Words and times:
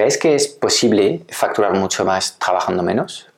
¿Crees 0.00 0.16
que 0.16 0.34
es 0.34 0.48
posible 0.48 1.26
facturar 1.28 1.74
mucho 1.74 2.06
más 2.06 2.38
trabajando 2.38 2.82
menos? 2.82 3.28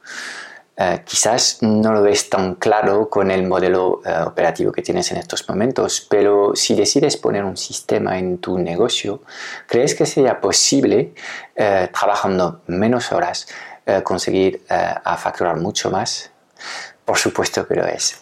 Eh, 0.77 1.03
quizás 1.05 1.59
no 1.61 1.93
lo 1.93 2.03
ves 2.03 2.31
tan 2.31 2.55
claro 2.55 3.11
con 3.11 3.33
el 3.33 3.49
modelo 3.49 4.01
eh, 4.05 4.15
operativo 4.25 4.71
que 4.71 4.81
tienes 4.81 5.11
en 5.11 5.19
estos 5.19 5.49
momentos, 5.49 6.07
pero 6.09 6.55
si 6.55 6.77
decides 6.77 7.17
poner 7.17 7.43
un 7.45 7.57
sistema 7.57 8.17
en 8.17 8.39
tu 8.39 8.59
negocio, 8.59 9.23
¿crees 9.67 9.97
que 9.97 10.07
sería 10.07 10.41
posible, 10.41 11.15
eh, 11.57 11.89
trabajando 11.93 12.61
menos 12.69 13.11
horas, 13.11 13.49
conseguir 14.05 14.63
a 14.69 15.17
facturar 15.17 15.57
mucho 15.57 15.91
más? 15.91 16.31
Por 17.05 17.19
supuesto 17.19 17.67
que 17.67 17.75
lo 17.75 17.85
es 17.85 18.22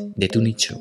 de 0.15 0.27
tu 0.27 0.41
nicho. 0.41 0.79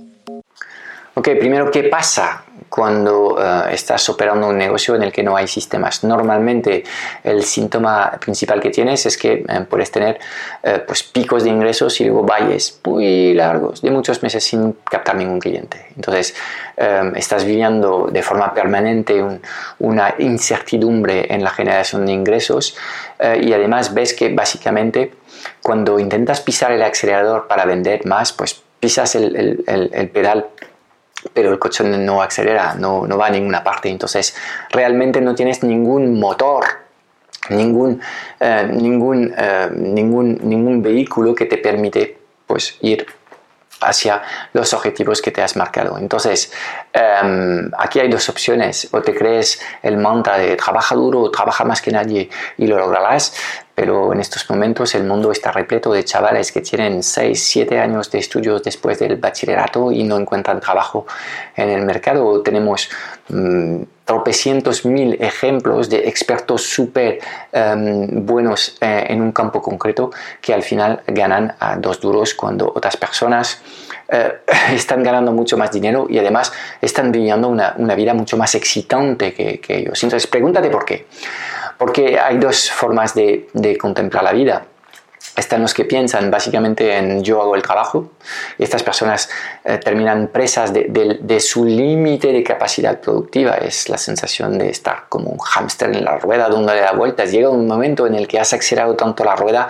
Ok, 1.20 1.28
primero, 1.40 1.70
¿qué 1.72 1.82
pasa 1.84 2.44
cuando 2.68 3.36
eh, 3.38 3.74
estás 3.74 4.08
operando 4.08 4.48
un 4.48 4.56
negocio 4.56 4.94
en 4.94 5.02
el 5.02 5.12
que 5.12 5.24
no 5.24 5.36
hay 5.36 5.48
sistemas? 5.48 6.04
Normalmente 6.04 6.84
el 7.24 7.42
síntoma 7.42 8.12
principal 8.20 8.60
que 8.60 8.70
tienes 8.70 9.04
es 9.06 9.18
que 9.18 9.44
eh, 9.46 9.66
puedes 9.68 9.90
tener 9.90 10.20
eh, 10.62 10.82
pues, 10.86 11.02
picos 11.02 11.42
de 11.42 11.50
ingresos 11.50 12.00
y 12.00 12.04
luego 12.04 12.22
valles 12.22 12.80
muy 12.84 13.34
largos 13.34 13.82
de 13.82 13.90
muchos 13.90 14.22
meses 14.22 14.44
sin 14.44 14.72
captar 14.84 15.16
ningún 15.16 15.40
cliente. 15.40 15.86
Entonces, 15.94 16.34
estás 17.14 17.44
viviendo 17.44 18.08
de 18.10 18.22
forma 18.22 18.54
permanente 18.54 19.22
una 19.80 20.14
incertidumbre 20.18 21.26
en 21.28 21.44
la 21.44 21.50
generación 21.50 22.06
de 22.06 22.12
ingresos 22.12 22.74
y 23.20 23.52
además 23.52 23.92
ves 23.92 24.14
que 24.14 24.32
básicamente 24.32 25.12
cuando 25.62 25.98
intentas 25.98 26.40
pisar 26.40 26.72
el 26.72 26.80
acelerador 26.80 27.48
para 27.48 27.66
vender 27.66 28.06
más, 28.06 28.32
pues 28.32 28.62
pisas 28.80 29.14
el, 29.14 30.10
pedal 30.12 30.48
pero 31.34 31.52
el 31.52 31.58
coche 31.58 31.84
no 31.84 32.22
acelera, 32.22 32.74
no, 32.74 33.06
va 33.06 33.26
a 33.26 33.30
ninguna 33.30 33.62
parte. 33.62 33.90
Entonces, 33.90 34.34
realmente 34.70 35.20
no 35.20 35.34
tienes 35.34 35.62
ningún 35.62 36.18
motor, 36.18 36.64
ningún, 37.50 38.00
eh, 38.40 38.66
ningún, 38.72 39.34
eh, 39.36 39.68
ningún, 39.70 40.40
ningún 40.42 40.82
vehículo 40.82 41.34
que 41.34 41.44
te 41.44 41.58
permite 41.58 42.16
pues, 42.46 42.78
ir 42.80 43.06
hacia 43.80 44.22
los 44.52 44.72
objetivos 44.74 45.22
que 45.22 45.30
te 45.30 45.42
has 45.42 45.56
marcado. 45.56 45.98
Entonces, 45.98 46.52
em, 46.92 47.70
aquí 47.78 48.00
hay 48.00 48.08
dos 48.08 48.28
opciones. 48.28 48.88
O 48.92 49.00
te 49.00 49.14
crees 49.14 49.60
el 49.82 49.96
mantra 49.96 50.38
de 50.38 50.56
trabaja 50.56 50.94
duro 50.94 51.30
trabaja 51.30 51.64
más 51.64 51.80
que 51.80 51.90
nadie 51.90 52.28
y 52.58 52.66
lo 52.66 52.76
lograrás, 52.78 53.34
pero 53.80 54.12
en 54.12 54.20
estos 54.20 54.50
momentos 54.50 54.94
el 54.94 55.04
mundo 55.04 55.32
está 55.32 55.52
repleto 55.52 55.90
de 55.90 56.04
chavales 56.04 56.52
que 56.52 56.60
tienen 56.60 57.02
6, 57.02 57.42
7 57.42 57.78
años 57.78 58.10
de 58.10 58.18
estudios 58.18 58.62
después 58.62 58.98
del 58.98 59.16
bachillerato 59.16 59.90
y 59.90 60.02
no 60.02 60.18
encuentran 60.18 60.60
trabajo 60.60 61.06
en 61.56 61.70
el 61.70 61.86
mercado. 61.86 62.42
Tenemos 62.42 62.90
mm, 63.30 63.82
tropecientos 64.04 64.84
mil 64.84 65.16
ejemplos 65.18 65.88
de 65.88 66.06
expertos 66.08 66.60
súper 66.62 67.20
em, 67.52 68.26
buenos 68.26 68.76
eh, 68.82 69.06
en 69.08 69.22
un 69.22 69.32
campo 69.32 69.62
concreto 69.62 70.10
que 70.42 70.52
al 70.52 70.62
final 70.62 71.00
ganan 71.06 71.54
a 71.58 71.76
dos 71.76 72.02
duros 72.02 72.34
cuando 72.34 72.70
otras 72.76 72.98
personas 72.98 73.62
eh, 74.10 74.40
están 74.74 75.02
ganando 75.02 75.32
mucho 75.32 75.56
más 75.56 75.72
dinero 75.72 76.06
y 76.10 76.18
además 76.18 76.52
están 76.82 77.10
viviendo 77.10 77.48
una, 77.48 77.94
vida 77.94 78.12
mucho 78.12 78.36
más 78.36 78.54
excitante 78.54 79.32
que, 79.32 79.58
que 79.58 79.78
ellos. 79.78 80.04
Entonces 80.04 80.26
pregúntate 80.26 80.68
por 80.68 80.84
qué. 80.84 81.06
Porque 81.80 82.20
hay 82.20 82.36
dos 82.36 82.70
formas 82.70 83.14
de, 83.14 83.48
contemplar 83.80 84.22
la 84.22 84.32
vida 84.32 84.66
están 85.34 85.62
los 85.62 85.72
que 85.72 85.86
piensan 85.86 86.30
básicamente 86.30 86.94
en 86.94 87.22
yo 87.22 87.40
hago 87.40 87.54
el 87.54 87.62
trabajo 87.62 88.10
estas 88.58 88.82
personas 88.82 89.30
eh, 89.64 89.78
terminan 89.78 90.28
presas 90.28 90.74
de, 90.74 91.40
su 91.40 91.64
límite 91.64 92.32
de 92.32 92.42
capacidad 92.42 93.00
productiva. 93.00 93.54
Es 93.54 93.88
la 93.88 93.96
sensación 93.96 94.58
de 94.58 94.68
estar 94.68 95.04
como 95.08 95.30
un 95.30 95.38
hámster 95.38 95.96
en 95.96 96.04
la 96.04 96.18
rueda 96.18 96.50
dándole 96.50 96.82
da 96.82 96.92
vueltas. 96.92 97.32
Llega 97.32 97.48
un 97.48 97.66
momento 97.66 98.06
en 98.06 98.14
el 98.14 98.28
que 98.28 98.38
has 98.38 98.52
acelerado 98.52 98.94
tanto 98.94 99.24
la 99.24 99.34
rueda 99.34 99.68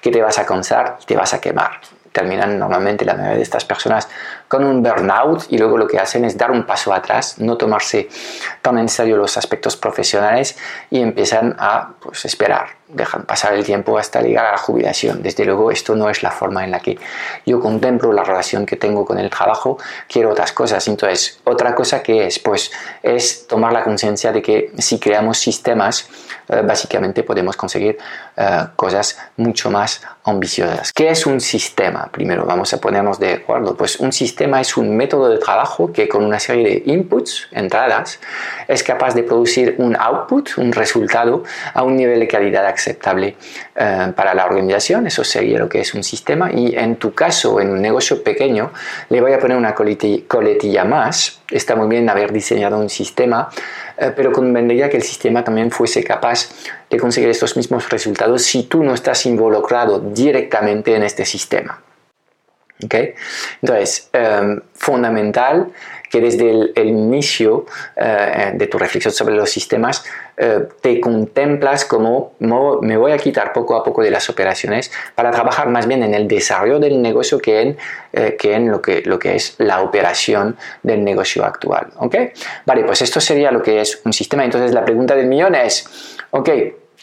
que 0.00 0.12
te 0.12 0.22
vas 0.22 0.38
a 0.38 0.46
cansar 0.46 0.98
y 1.02 1.06
te 1.06 1.16
vas 1.16 1.34
a 1.34 1.40
quemar. 1.40 1.80
Terminan 2.18 2.58
normalmente 2.58 3.04
la 3.04 3.14
mayoría 3.14 3.36
de 3.36 3.42
estas 3.42 3.64
personas 3.64 4.08
con 4.48 4.64
un 4.64 4.82
burnout 4.82 5.44
y 5.50 5.56
luego 5.56 5.78
lo 5.78 5.86
que 5.86 6.00
hacen 6.00 6.24
es 6.24 6.36
dar 6.36 6.50
un 6.50 6.66
paso 6.66 6.92
atrás, 6.92 7.38
no 7.38 7.56
tomarse 7.56 8.08
tan 8.60 8.76
en 8.76 8.88
serio 8.88 9.16
los 9.16 9.36
aspectos 9.36 9.76
profesionales 9.76 10.58
y 10.90 11.00
empiezan 11.00 11.54
a 11.60 11.90
pues, 12.00 12.24
esperar, 12.24 12.70
dejan 12.88 13.22
pasar 13.22 13.52
el 13.52 13.64
tiempo 13.64 13.96
hasta 13.98 14.20
llegar 14.20 14.46
a 14.46 14.50
la 14.50 14.58
jubilación. 14.58 15.22
Desde 15.22 15.44
luego 15.44 15.70
esto 15.70 15.94
no 15.94 16.10
es 16.10 16.24
la 16.24 16.32
forma 16.32 16.64
en 16.64 16.72
la 16.72 16.80
que 16.80 16.98
yo 17.46 17.60
contemplo 17.60 18.12
la 18.12 18.24
relación 18.24 18.66
que 18.66 18.74
tengo 18.74 19.04
con 19.04 19.16
el 19.20 19.30
trabajo, 19.30 19.78
quiero 20.08 20.30
otras 20.30 20.50
cosas. 20.50 20.88
Entonces, 20.88 21.38
otra 21.44 21.72
cosa 21.76 22.02
que 22.02 22.26
es, 22.26 22.40
pues, 22.40 22.72
es 23.00 23.46
tomar 23.46 23.72
la 23.72 23.84
conciencia 23.84 24.32
de 24.32 24.42
que 24.42 24.72
si 24.78 24.98
creamos 24.98 25.38
sistemas, 25.38 26.08
eh, 26.48 26.62
básicamente 26.62 27.22
podemos 27.22 27.56
conseguir 27.56 27.98
eh, 28.36 28.64
cosas 28.74 29.18
mucho 29.36 29.70
más 29.70 30.00
ambiciosas. 30.24 30.92
¿Qué 30.92 31.10
es 31.10 31.26
un 31.26 31.40
sistema? 31.40 32.08
Primero 32.10 32.44
vamos 32.44 32.72
a 32.72 32.80
ponernos 32.80 33.18
de 33.18 33.34
acuerdo. 33.34 33.76
Pues 33.76 34.00
un 34.00 34.12
sistema 34.12 34.60
es 34.60 34.76
un 34.76 34.96
método 34.96 35.28
de 35.28 35.38
trabajo 35.38 35.92
que 35.92 36.08
con 36.08 36.24
una 36.24 36.38
serie 36.38 36.64
de 36.64 36.92
inputs, 36.92 37.48
entradas, 37.52 38.18
es 38.66 38.82
capaz 38.82 39.14
de 39.14 39.22
producir 39.24 39.74
un 39.78 39.96
output, 39.96 40.50
un 40.56 40.72
resultado, 40.72 41.44
a 41.74 41.82
un 41.82 41.96
nivel 41.96 42.20
de 42.20 42.28
calidad 42.28 42.66
aceptable 42.66 43.36
eh, 43.76 44.12
para 44.16 44.34
la 44.34 44.46
organización. 44.46 45.06
Eso 45.06 45.24
sería 45.24 45.58
lo 45.58 45.68
que 45.68 45.80
es 45.80 45.92
un 45.94 46.02
sistema. 46.02 46.50
Y 46.52 46.76
en 46.76 46.96
tu 46.96 47.12
caso, 47.12 47.60
en 47.60 47.70
un 47.70 47.82
negocio 47.82 48.22
pequeño, 48.22 48.72
le 49.10 49.20
voy 49.20 49.32
a 49.32 49.38
poner 49.38 49.56
una 49.56 49.74
coletilla 49.74 50.84
más. 50.84 51.40
Está 51.50 51.76
muy 51.76 51.88
bien 51.88 52.08
haber 52.08 52.32
diseñado 52.32 52.78
un 52.78 52.90
sistema, 52.90 53.48
pero 54.14 54.32
convendría 54.32 54.90
que 54.90 54.98
el 54.98 55.02
sistema 55.02 55.42
también 55.42 55.70
fuese 55.70 56.04
capaz 56.04 56.37
de 56.90 56.98
conseguir 56.98 57.30
estos 57.30 57.56
mismos 57.56 57.88
resultados 57.88 58.42
si 58.42 58.64
tú 58.64 58.82
no 58.82 58.94
estás 58.94 59.26
involucrado 59.26 59.98
directamente 60.00 60.94
en 60.94 61.02
este 61.02 61.24
sistema. 61.24 61.82
¿Okay? 62.84 63.14
Entonces, 63.60 64.08
em, 64.12 64.60
fundamental 64.74 65.72
que 66.10 66.20
desde 66.20 66.50
el, 66.50 66.88
inicio 66.88 67.66
eh, 67.96 68.52
de 68.54 68.66
tu 68.66 68.78
reflexión 68.78 69.12
sobre 69.12 69.34
los 69.34 69.50
sistemas 69.50 70.04
eh, 70.36 70.66
te 70.80 71.00
contemplas 71.00 71.84
como 71.84 72.32
me 72.38 72.96
voy 72.96 73.12
a 73.12 73.18
quitar 73.18 73.52
poco 73.52 73.76
a 73.76 73.84
poco 73.84 74.02
de 74.02 74.10
las 74.10 74.30
operaciones 74.30 74.90
para 75.14 75.30
trabajar 75.30 75.68
más 75.68 75.86
bien 75.86 76.02
en 76.02 76.14
el 76.14 76.28
desarrollo 76.28 76.78
del 76.78 77.02
negocio 77.02 77.38
que 77.38 77.60
en, 77.60 77.76
eh, 78.12 78.36
que 78.38 78.54
en 78.54 78.70
lo, 78.70 78.80
que, 78.80 79.02
lo 79.04 79.18
que 79.18 79.34
es 79.34 79.54
la 79.58 79.82
operación 79.82 80.56
del 80.82 81.04
negocio 81.04 81.44
actual. 81.44 81.88
¿okay? 81.96 82.30
Vale, 82.64 82.84
pues 82.84 83.02
esto 83.02 83.20
sería 83.20 83.50
lo 83.50 83.62
que 83.62 83.80
es 83.80 84.00
un 84.04 84.12
sistema. 84.12 84.44
Entonces 84.44 84.72
la 84.72 84.84
pregunta 84.84 85.14
del 85.14 85.26
millón 85.26 85.54
es, 85.54 86.16
ok, 86.30 86.48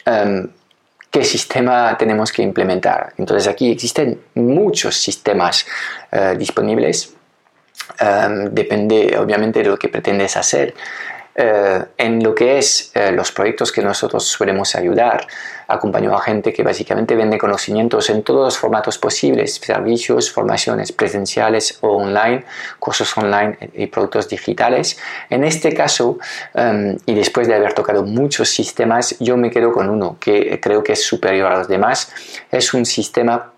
em, 0.04 0.48
qué 1.10 1.24
sistema 1.24 1.96
tenemos 1.98 2.32
que 2.32 2.42
implementar. 2.42 3.14
Entonces 3.16 3.48
aquí 3.48 3.70
existen 3.70 4.20
muchos 4.34 4.96
sistemas 4.96 5.66
eh, 6.12 6.34
disponibles. 6.38 7.14
Em, 7.98 8.50
depende 8.50 9.16
obviamente 9.18 9.62
de 9.62 9.68
lo 9.68 9.78
que 9.78 9.88
pretendes 9.88 10.36
hacer. 10.36 10.74
Eh, 11.38 11.84
en 11.98 12.22
lo 12.22 12.34
que 12.34 12.56
es 12.56 12.90
eh, 12.94 13.12
los 13.12 13.30
proyectos 13.30 13.70
que 13.70 13.82
nosotros 13.82 14.24
solemos 14.24 14.74
ayudar, 14.74 15.26
acompaño 15.68 16.16
a 16.16 16.22
gente 16.22 16.50
que 16.50 16.62
básicamente 16.62 17.14
vende 17.14 17.36
conocimientos 17.36 18.08
en 18.08 18.22
todos 18.22 18.46
los 18.46 18.56
formatos 18.56 18.96
posibles, 18.96 19.56
servicios, 19.56 20.32
formaciones 20.32 20.92
presenciales 20.92 21.78
o 21.82 21.98
online, 21.98 22.44
cursos 22.78 23.14
online 23.18 23.58
y 23.74 23.86
productos 23.88 24.30
digitales. 24.30 24.98
En 25.28 25.44
este 25.44 25.74
caso, 25.74 26.18
em, 26.54 26.96
y 27.04 27.14
después 27.14 27.46
de 27.48 27.54
haber 27.54 27.74
tocado 27.74 28.02
muchos 28.02 28.48
sistemas, 28.48 29.16
yo 29.18 29.36
me 29.36 29.50
quedo 29.50 29.72
con 29.72 29.90
uno 29.90 30.16
que 30.18 30.58
creo 30.58 30.82
que 30.82 30.92
es 30.92 31.04
superior 31.04 31.52
a 31.52 31.58
los 31.58 31.68
demás. 31.68 32.12
Es 32.50 32.72
un 32.72 32.86
sistema 32.86 33.52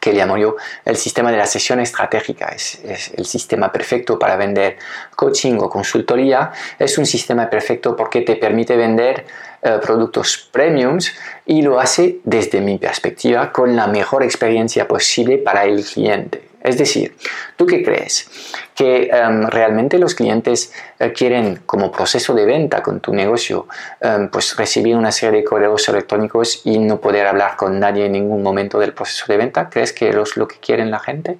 que 0.00 0.12
llamo 0.12 0.36
yo 0.38 0.56
el 0.84 0.96
sistema 0.96 1.30
de 1.30 1.36
la 1.36 1.46
sesión 1.46 1.78
estratégica. 1.78 2.46
Es, 2.46 2.80
el 3.16 3.26
sistema 3.26 3.70
perfecto 3.70 4.18
para 4.18 4.36
vender 4.36 4.78
coaching 5.14 5.58
o 5.60 5.68
consultoría. 5.68 6.50
Es 6.78 6.98
un 6.98 7.06
sistema 7.06 7.48
perfecto 7.48 7.94
porque 7.94 8.22
te 8.22 8.36
permite 8.36 8.76
vender 8.76 9.26
eh, 9.62 9.78
productos 9.82 10.48
premiums 10.50 11.12
y 11.44 11.62
lo 11.62 11.78
hace 11.78 12.18
desde 12.24 12.60
mi 12.60 12.78
perspectiva 12.78 13.52
con 13.52 13.76
la 13.76 13.86
mejor 13.86 14.22
experiencia 14.22 14.88
posible 14.88 15.38
para 15.38 15.64
el 15.64 15.84
cliente. 15.84 16.49
Es 16.62 16.76
decir, 16.76 17.16
¿tú 17.56 17.66
qué 17.66 17.82
crees? 17.82 18.28
¿Que 18.74 19.08
em, 19.12 19.46
realmente 19.46 19.98
los 19.98 20.14
clientes 20.14 20.72
eh, 20.98 21.12
quieren 21.12 21.60
como 21.64 21.90
proceso 21.90 22.34
de 22.34 22.44
venta 22.44 22.82
con 22.82 23.00
tu 23.00 23.14
negocio 23.14 23.66
em, 24.00 24.28
pues 24.28 24.56
recibir 24.56 24.96
una 24.96 25.10
serie 25.10 25.40
de 25.40 25.44
correos 25.44 25.88
electrónicos 25.88 26.60
y 26.64 26.78
no 26.78 27.00
poder 27.00 27.26
hablar 27.26 27.56
con 27.56 27.78
nadie 27.80 28.06
en 28.06 28.12
ningún 28.12 28.42
momento 28.42 28.78
del 28.78 28.92
proceso 28.92 29.24
de 29.28 29.38
venta? 29.38 29.70
¿Crees 29.70 29.92
que 29.92 30.10
es 30.10 30.36
lo 30.36 30.46
que 30.46 30.56
quieren 30.56 30.90
la 30.90 30.98
gente? 30.98 31.38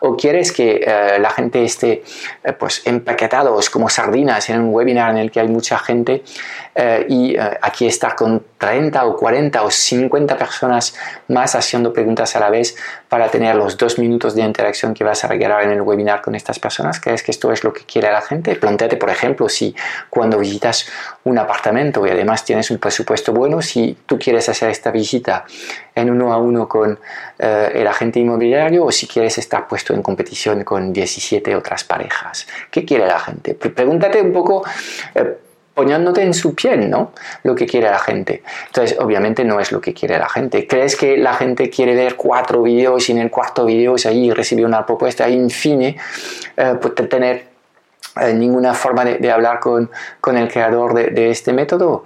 ¿O 0.00 0.16
quieres 0.16 0.52
que 0.52 0.82
eh, 0.86 1.18
la 1.18 1.30
gente 1.30 1.64
esté 1.64 2.02
eh, 2.42 2.52
pues 2.52 2.82
empaquetados 2.86 3.68
como 3.68 3.90
sardinas 3.90 4.48
en 4.48 4.60
un 4.60 4.74
webinar 4.74 5.10
en 5.10 5.18
el 5.18 5.30
que 5.30 5.40
hay 5.40 5.48
mucha 5.48 5.78
gente 5.78 6.22
y 7.08 7.36
aquí 7.36 7.86
estar 7.86 8.16
con 8.16 8.42
30 8.62 9.04
o 9.06 9.16
40 9.16 9.60
o 9.64 9.70
50 9.72 10.38
personas 10.38 10.94
más 11.26 11.56
haciendo 11.56 11.92
preguntas 11.92 12.36
a 12.36 12.38
la 12.38 12.48
vez 12.48 12.76
para 13.08 13.28
tener 13.28 13.56
los 13.56 13.76
dos 13.76 13.98
minutos 13.98 14.36
de 14.36 14.42
interacción 14.42 14.94
que 14.94 15.02
vas 15.02 15.24
a 15.24 15.26
regalar 15.26 15.64
en 15.64 15.72
el 15.72 15.80
webinar 15.80 16.22
con 16.22 16.36
estas 16.36 16.60
personas? 16.60 17.00
¿Crees 17.00 17.24
que 17.24 17.32
esto 17.32 17.50
es 17.50 17.64
lo 17.64 17.72
que 17.72 17.82
quiere 17.82 18.12
la 18.12 18.20
gente? 18.20 18.54
Planteate, 18.54 18.96
por 18.96 19.10
ejemplo, 19.10 19.48
si 19.48 19.74
cuando 20.08 20.38
visitas 20.38 20.86
un 21.24 21.38
apartamento 21.38 22.06
y 22.06 22.10
además 22.10 22.44
tienes 22.44 22.70
un 22.70 22.78
presupuesto 22.78 23.32
bueno, 23.32 23.60
si 23.62 23.98
tú 24.06 24.16
quieres 24.16 24.48
hacer 24.48 24.70
esta 24.70 24.92
visita 24.92 25.44
en 25.96 26.08
uno 26.08 26.32
a 26.32 26.38
uno 26.38 26.68
con 26.68 27.00
eh, 27.40 27.72
el 27.74 27.86
agente 27.88 28.20
inmobiliario 28.20 28.84
o 28.84 28.92
si 28.92 29.08
quieres 29.08 29.38
estar 29.38 29.66
puesto 29.66 29.92
en 29.92 30.02
competición 30.02 30.62
con 30.62 30.92
17 30.92 31.56
otras 31.56 31.82
parejas. 31.82 32.46
¿Qué 32.70 32.84
quiere 32.84 33.08
la 33.08 33.18
gente? 33.18 33.54
Pregúntate 33.54 34.22
un 34.22 34.32
poco... 34.32 34.64
Eh, 35.16 35.36
poniéndote 35.74 36.22
en 36.22 36.34
su 36.34 36.54
piel, 36.54 36.90
¿no? 36.90 37.12
Lo 37.42 37.54
que 37.54 37.66
quiere 37.66 37.90
la 37.90 37.98
gente. 37.98 38.42
Entonces, 38.66 38.98
obviamente 38.98 39.44
no 39.44 39.60
es 39.60 39.72
lo 39.72 39.80
que 39.80 39.94
quiere 39.94 40.18
la 40.18 40.28
gente. 40.28 40.66
¿Crees 40.66 40.96
que 40.96 41.16
la 41.16 41.34
gente 41.34 41.70
quiere 41.70 41.94
ver 41.94 42.16
cuatro 42.16 42.62
vídeos 42.62 43.08
y 43.08 43.12
en 43.12 43.18
el 43.18 43.30
cuarto 43.30 43.64
vídeo 43.64 43.96
ahí 44.04 44.30
recibir 44.30 44.66
una 44.66 44.84
propuesta 44.84 45.26
fin, 45.50 45.82
eh, 45.82 45.96
pues, 46.80 46.94
tener 47.08 47.46
eh, 48.20 48.34
ninguna 48.34 48.74
forma 48.74 49.04
de, 49.04 49.30
hablar 49.30 49.60
con, 49.60 49.90
con 50.20 50.36
el 50.36 50.48
creador 50.50 50.94
de, 50.94 51.06
de, 51.08 51.30
este 51.30 51.52
método? 51.52 52.04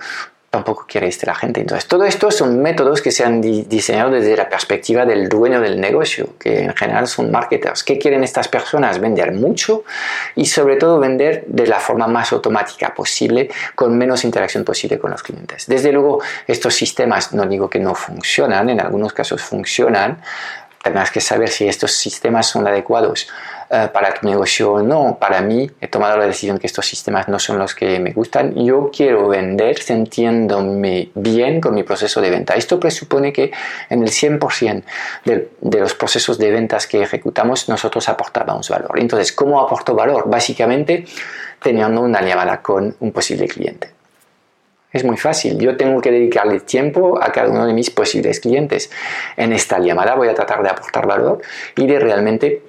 Tampoco 0.51 0.87
quiere 0.89 1.09
este 1.09 1.27
la 1.27 1.35
gente. 1.35 1.61
Entonces, 1.61 1.87
todo 1.87 2.05
esto 2.05 2.31
son 2.31 2.61
métodos 2.61 3.03
que 3.03 3.11
se 3.11 3.25
han 3.25 3.41
diseñado 3.41 4.11
desde 4.11 4.37
la 4.37 4.49
perspectiva 4.49 5.05
del 5.05 5.29
dueño 5.29 5.61
del 5.61 5.81
negocio, 5.81 6.35
que 6.39 6.65
en 6.65 6.75
general 6.75 7.07
son 7.07 7.31
marketers. 7.31 7.85
¿Qué 7.85 7.99
quieren 7.99 8.25
estas 8.25 8.49
personas? 8.49 8.99
Vender 8.99 9.33
mucho 9.33 9.85
y 10.35 10.47
sobre 10.47 10.77
todo 10.77 10.99
vender 10.99 11.45
de 11.47 11.67
la 11.67 11.79
forma 11.79 12.07
más 12.07 12.33
automática 12.33 12.95
posible, 12.95 13.51
con 13.75 13.97
menos 13.99 14.25
interacción 14.25 14.65
posible 14.65 14.99
con 14.99 15.11
los 15.11 15.23
clientes. 15.23 15.67
Desde 15.67 15.93
luego, 15.93 16.21
estos 16.47 16.75
sistemas, 16.75 17.33
no 17.33 17.47
digo 17.47 17.69
que 17.69 17.79
no 17.79 17.95
funcionan, 17.95 18.71
en 18.71 18.81
algunos 18.81 19.13
casos 19.13 19.43
funcionan, 19.43 20.21
Tendrás 20.87 21.11
que 21.11 21.21
saber 21.21 21.49
si 21.49 21.67
estos 21.67 21.91
sistemas 21.91 22.47
son 22.47 22.65
adecuados 22.65 23.27
eh, 23.69 23.89
para 23.93 24.15
tu 24.15 24.27
negocio 24.27 24.73
o 24.73 24.83
no. 24.83 25.19
Para 25.19 25.41
mí, 25.41 25.71
he 25.81 25.89
tomado 25.89 26.17
la 26.17 26.27
decisión 26.27 26.59
que 26.59 26.67
estos 26.67 26.87
sistemas 26.87 27.29
no 27.29 27.39
son 27.39 27.59
los 27.59 27.75
que 27.75 27.99
me 27.99 28.13
gustan. 28.13 28.55
Yo 28.55 28.91
quiero 28.95 29.29
vender 29.29 29.79
sintiéndome 29.79 31.11
bien 31.15 31.61
con 31.61 31.75
mi 31.75 31.83
proceso 31.83 32.21
de 32.21 32.31
venta. 32.31 32.55
Esto 32.55 32.79
presupone 32.79 33.33
que 33.33 33.51
en 33.91 34.03
el 34.03 34.11
100% 34.11 34.83
de, 35.25 35.51
de 35.61 35.81
los 35.81 35.95
procesos 35.95 36.39
de 36.39 36.51
ventas 36.51 36.87
que 36.87 37.03
ejecutamos, 37.03 37.69
nosotros 37.69 38.09
aportamos 38.09 38.69
valor. 38.69 38.99
Entonces, 38.99 39.33
¿cómo 39.33 39.61
aporto 39.61 39.95
valor? 39.95 40.31
Básicamente, 40.31 41.05
teniendo 41.61 42.01
una 42.03 42.23
llamada 42.23 42.63
con 42.63 42.95
un 43.01 43.13
posible 43.13 43.49
cliente. 43.49 43.97
Es 44.93 45.05
muy 45.05 45.17
fácil. 45.17 45.59
Yo 45.59 45.77
tengo 45.77 46.01
que 46.01 46.11
dedicarle 46.11 46.61
tiempo 46.61 47.23
a 47.23 47.31
cada 47.31 47.51
uno 47.51 47.67
de 47.67 47.75
mis 47.75 47.91
posibles 47.91 48.41
clientes. 48.41 48.91
En 49.37 49.53
esta 49.53 49.79
llamada 49.79 50.15
voy 50.15 50.29
a 50.29 50.35
tratar 50.35 50.63
de 50.63 50.71
aportar 50.71 51.07
valor 51.07 51.43
y 51.77 51.87
de 51.87 51.99
realmente 51.99 52.63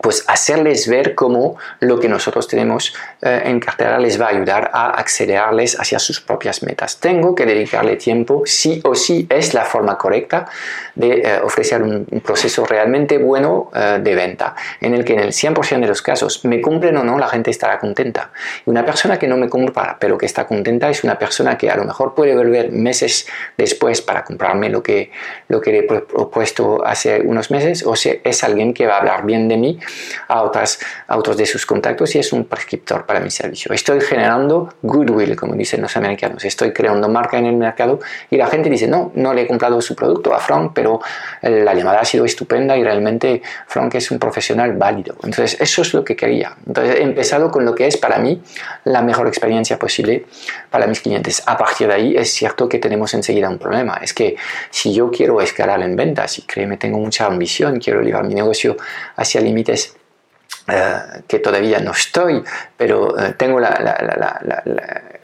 pues 0.00 0.24
hacerles 0.28 0.88
ver 0.88 1.14
cómo 1.14 1.56
lo 1.80 2.00
que 2.00 2.08
nosotros 2.08 2.48
tenemos 2.48 2.94
eh, 3.20 3.42
en 3.44 3.60
cartera 3.60 3.98
les 3.98 4.20
va 4.20 4.26
a 4.26 4.28
ayudar 4.30 4.70
a 4.72 4.90
acelerarles 4.92 5.78
hacia 5.78 5.98
sus 5.98 6.20
propias 6.20 6.62
metas. 6.62 6.98
Tengo 6.98 7.34
que 7.34 7.44
dedicarle 7.44 7.96
tiempo, 7.96 8.42
sí 8.46 8.80
o 8.84 8.94
sí 8.94 9.26
es 9.28 9.52
la 9.52 9.64
forma 9.64 9.98
correcta 9.98 10.48
de 10.94 11.20
eh, 11.20 11.40
ofrecer 11.42 11.82
un, 11.82 12.06
proceso 12.24 12.64
realmente 12.64 13.18
bueno 13.18 13.70
eh, 13.74 13.98
de 14.02 14.14
venta, 14.14 14.54
en 14.80 14.94
el 14.94 15.04
que 15.04 15.14
en 15.14 15.20
el 15.20 15.32
100% 15.32 15.80
de 15.80 15.86
los 15.86 16.02
casos, 16.02 16.44
me 16.44 16.60
cumplen 16.60 16.96
o 16.96 17.04
no, 17.04 17.18
la 17.18 17.28
gente 17.28 17.50
estará 17.50 17.78
contenta. 17.78 18.30
Y 18.66 18.70
una 18.70 18.84
persona 18.84 19.18
que 19.18 19.28
no 19.28 19.36
me 19.36 19.48
compra, 19.48 19.96
pero 20.00 20.16
que 20.16 20.26
está 20.26 20.46
contenta, 20.46 20.88
es 20.88 21.04
una 21.04 21.18
persona 21.18 21.58
que 21.58 21.70
a 21.70 21.76
lo 21.76 21.84
mejor 21.84 22.14
puede 22.14 22.34
volver 22.34 22.70
meses 22.72 23.26
después 23.56 24.00
para 24.00 24.24
comprarme 24.24 24.70
lo 24.70 24.82
que, 24.82 25.10
lo 25.48 25.60
que 25.60 25.72
le 25.72 25.78
he 25.78 25.82
propuesto 25.82 26.84
hace 26.84 27.20
unos 27.20 27.50
meses, 27.50 27.84
o 27.84 27.96
si 27.96 28.20
es 28.22 28.44
alguien 28.44 28.72
que 28.72 28.86
va 28.86 28.94
a 28.94 28.98
hablar 28.98 29.24
bien 29.24 29.48
de 29.48 29.56
mí 29.56 29.78
a, 30.28 30.42
otras, 30.42 30.78
a 31.06 31.16
otros 31.16 31.36
de 31.36 31.46
sus 31.46 31.66
contactos 31.66 32.14
y 32.14 32.18
es 32.18 32.32
un 32.32 32.44
prescriptor 32.44 33.06
para 33.06 33.20
mi 33.20 33.30
servicio. 33.30 33.72
Estoy 33.72 34.00
generando 34.00 34.74
goodwill, 34.82 35.36
como 35.36 35.54
dicen 35.54 35.82
los 35.82 35.96
americanos. 35.96 36.44
Estoy 36.44 36.72
creando 36.72 37.08
marca 37.08 37.38
en 37.38 37.46
el 37.46 37.56
mercado 37.56 38.00
y 38.30 38.36
la 38.36 38.46
gente 38.46 38.70
dice, 38.70 38.86
no, 38.86 39.12
no 39.14 39.34
le 39.34 39.42
he 39.42 39.46
comprado 39.46 39.80
su 39.80 39.94
producto 39.94 40.34
a 40.34 40.38
Frank, 40.38 40.72
pero 40.74 41.00
eh, 41.42 41.62
la 41.64 41.74
llamada 41.74 42.00
ha 42.00 42.04
sido 42.04 42.24
estupenda 42.24 42.76
y 42.76 42.84
realmente 42.84 43.42
Frank 43.66 43.94
es 43.94 44.10
un 44.10 44.18
profesional 44.18 44.72
válido. 44.74 45.14
Entonces, 45.22 45.60
eso 45.60 45.82
es 45.82 45.94
lo 45.94 46.04
que 46.04 46.16
quería. 46.16 46.56
Entonces, 46.66 46.96
he 46.96 47.02
empezado 47.02 47.50
con 47.50 47.64
lo 47.64 47.74
que 47.74 47.86
es 47.86 47.96
para 47.96 48.18
mí 48.18 48.42
la 48.84 49.02
mejor 49.02 49.26
experiencia 49.26 49.78
posible 49.78 50.26
para 50.70 50.86
mis 50.86 51.00
clientes. 51.00 51.42
A 51.46 51.56
partir 51.56 51.88
de 51.88 51.94
ahí, 51.94 52.16
es 52.16 52.32
cierto 52.32 52.68
que 52.68 52.78
tenemos 52.78 53.14
enseguida 53.14 53.48
un 53.48 53.58
problema. 53.58 53.98
Es 54.02 54.12
que 54.12 54.36
si 54.70 54.92
yo 54.92 55.10
quiero 55.10 55.40
escalar 55.40 55.82
en 55.82 55.96
ventas 55.96 56.38
y 56.38 56.42
créeme, 56.42 56.76
tengo 56.76 56.98
mucha 56.98 57.26
ambición, 57.26 57.78
quiero 57.78 58.02
llevar 58.02 58.24
mi 58.24 58.34
negocio 58.34 58.76
hacia 59.16 59.40
límites 59.40 59.79
eh, 60.70 61.22
que 61.26 61.38
todavía 61.38 61.80
no 61.80 61.92
estoy, 61.92 62.42
pero 62.76 63.18
eh, 63.18 63.34
tengo 63.36 63.60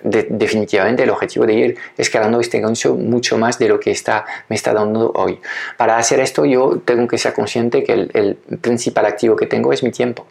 definitivamente 0.03 1.03
el 1.03 1.11
objetivo 1.11 1.47
de 1.47 1.55
ir 1.55 1.79
escalando 1.97 2.41
este 2.41 2.61
negocio 2.61 2.95
mucho 2.95 3.39
más 3.39 3.59
de 3.59 3.69
lo 3.69 3.81
que 3.81 3.91
está, 3.91 4.25
me 4.49 4.57
está 4.57 4.73
dando 4.73 5.13
hoy. 5.15 5.41
Para 5.77 5.99
hacer 5.99 6.21
esto 6.21 6.45
yo 6.45 6.81
tengo 6.85 7.07
que 7.09 7.19
ser 7.19 7.33
consciente 7.33 7.85
que 7.85 7.93
el 7.93 8.37
principal 8.61 9.07
activo 9.07 9.37
que 9.37 9.47
tengo 9.47 9.73
es 9.73 9.83
mi 9.83 9.91
tiempo. 9.91 10.27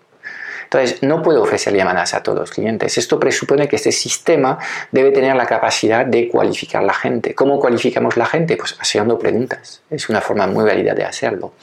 Entonces, 0.65 1.01
no 1.01 1.21
puedo 1.21 1.41
ofrecer 1.41 1.73
llamadas 1.73 2.13
a 2.13 2.21
todos 2.21 2.39
los 2.39 2.51
clientes. 2.51 2.97
Esto 2.97 3.19
presupone 3.19 3.67
que 3.67 3.77
este 3.77 3.91
sistema 3.91 4.59
debe 4.92 5.11
tener 5.11 5.35
la 5.35 5.45
capacidad 5.45 6.06
de 6.06 6.28
cualificar 6.28 6.83
la 6.83 6.94
gente. 6.94 7.33
¿Cómo 7.33 7.59
cualificamos 7.59 8.18
la 8.18 8.25
gente? 8.25 8.57
Pues 8.57 8.75
haciendo 8.80 9.18
preguntas. 9.18 9.81
Es 9.90 10.09
una 10.09 10.21
forma 10.21 10.47
muy 10.47 10.66
válida 10.66 10.94
de 10.94 11.06
hacerlo. 11.06 11.54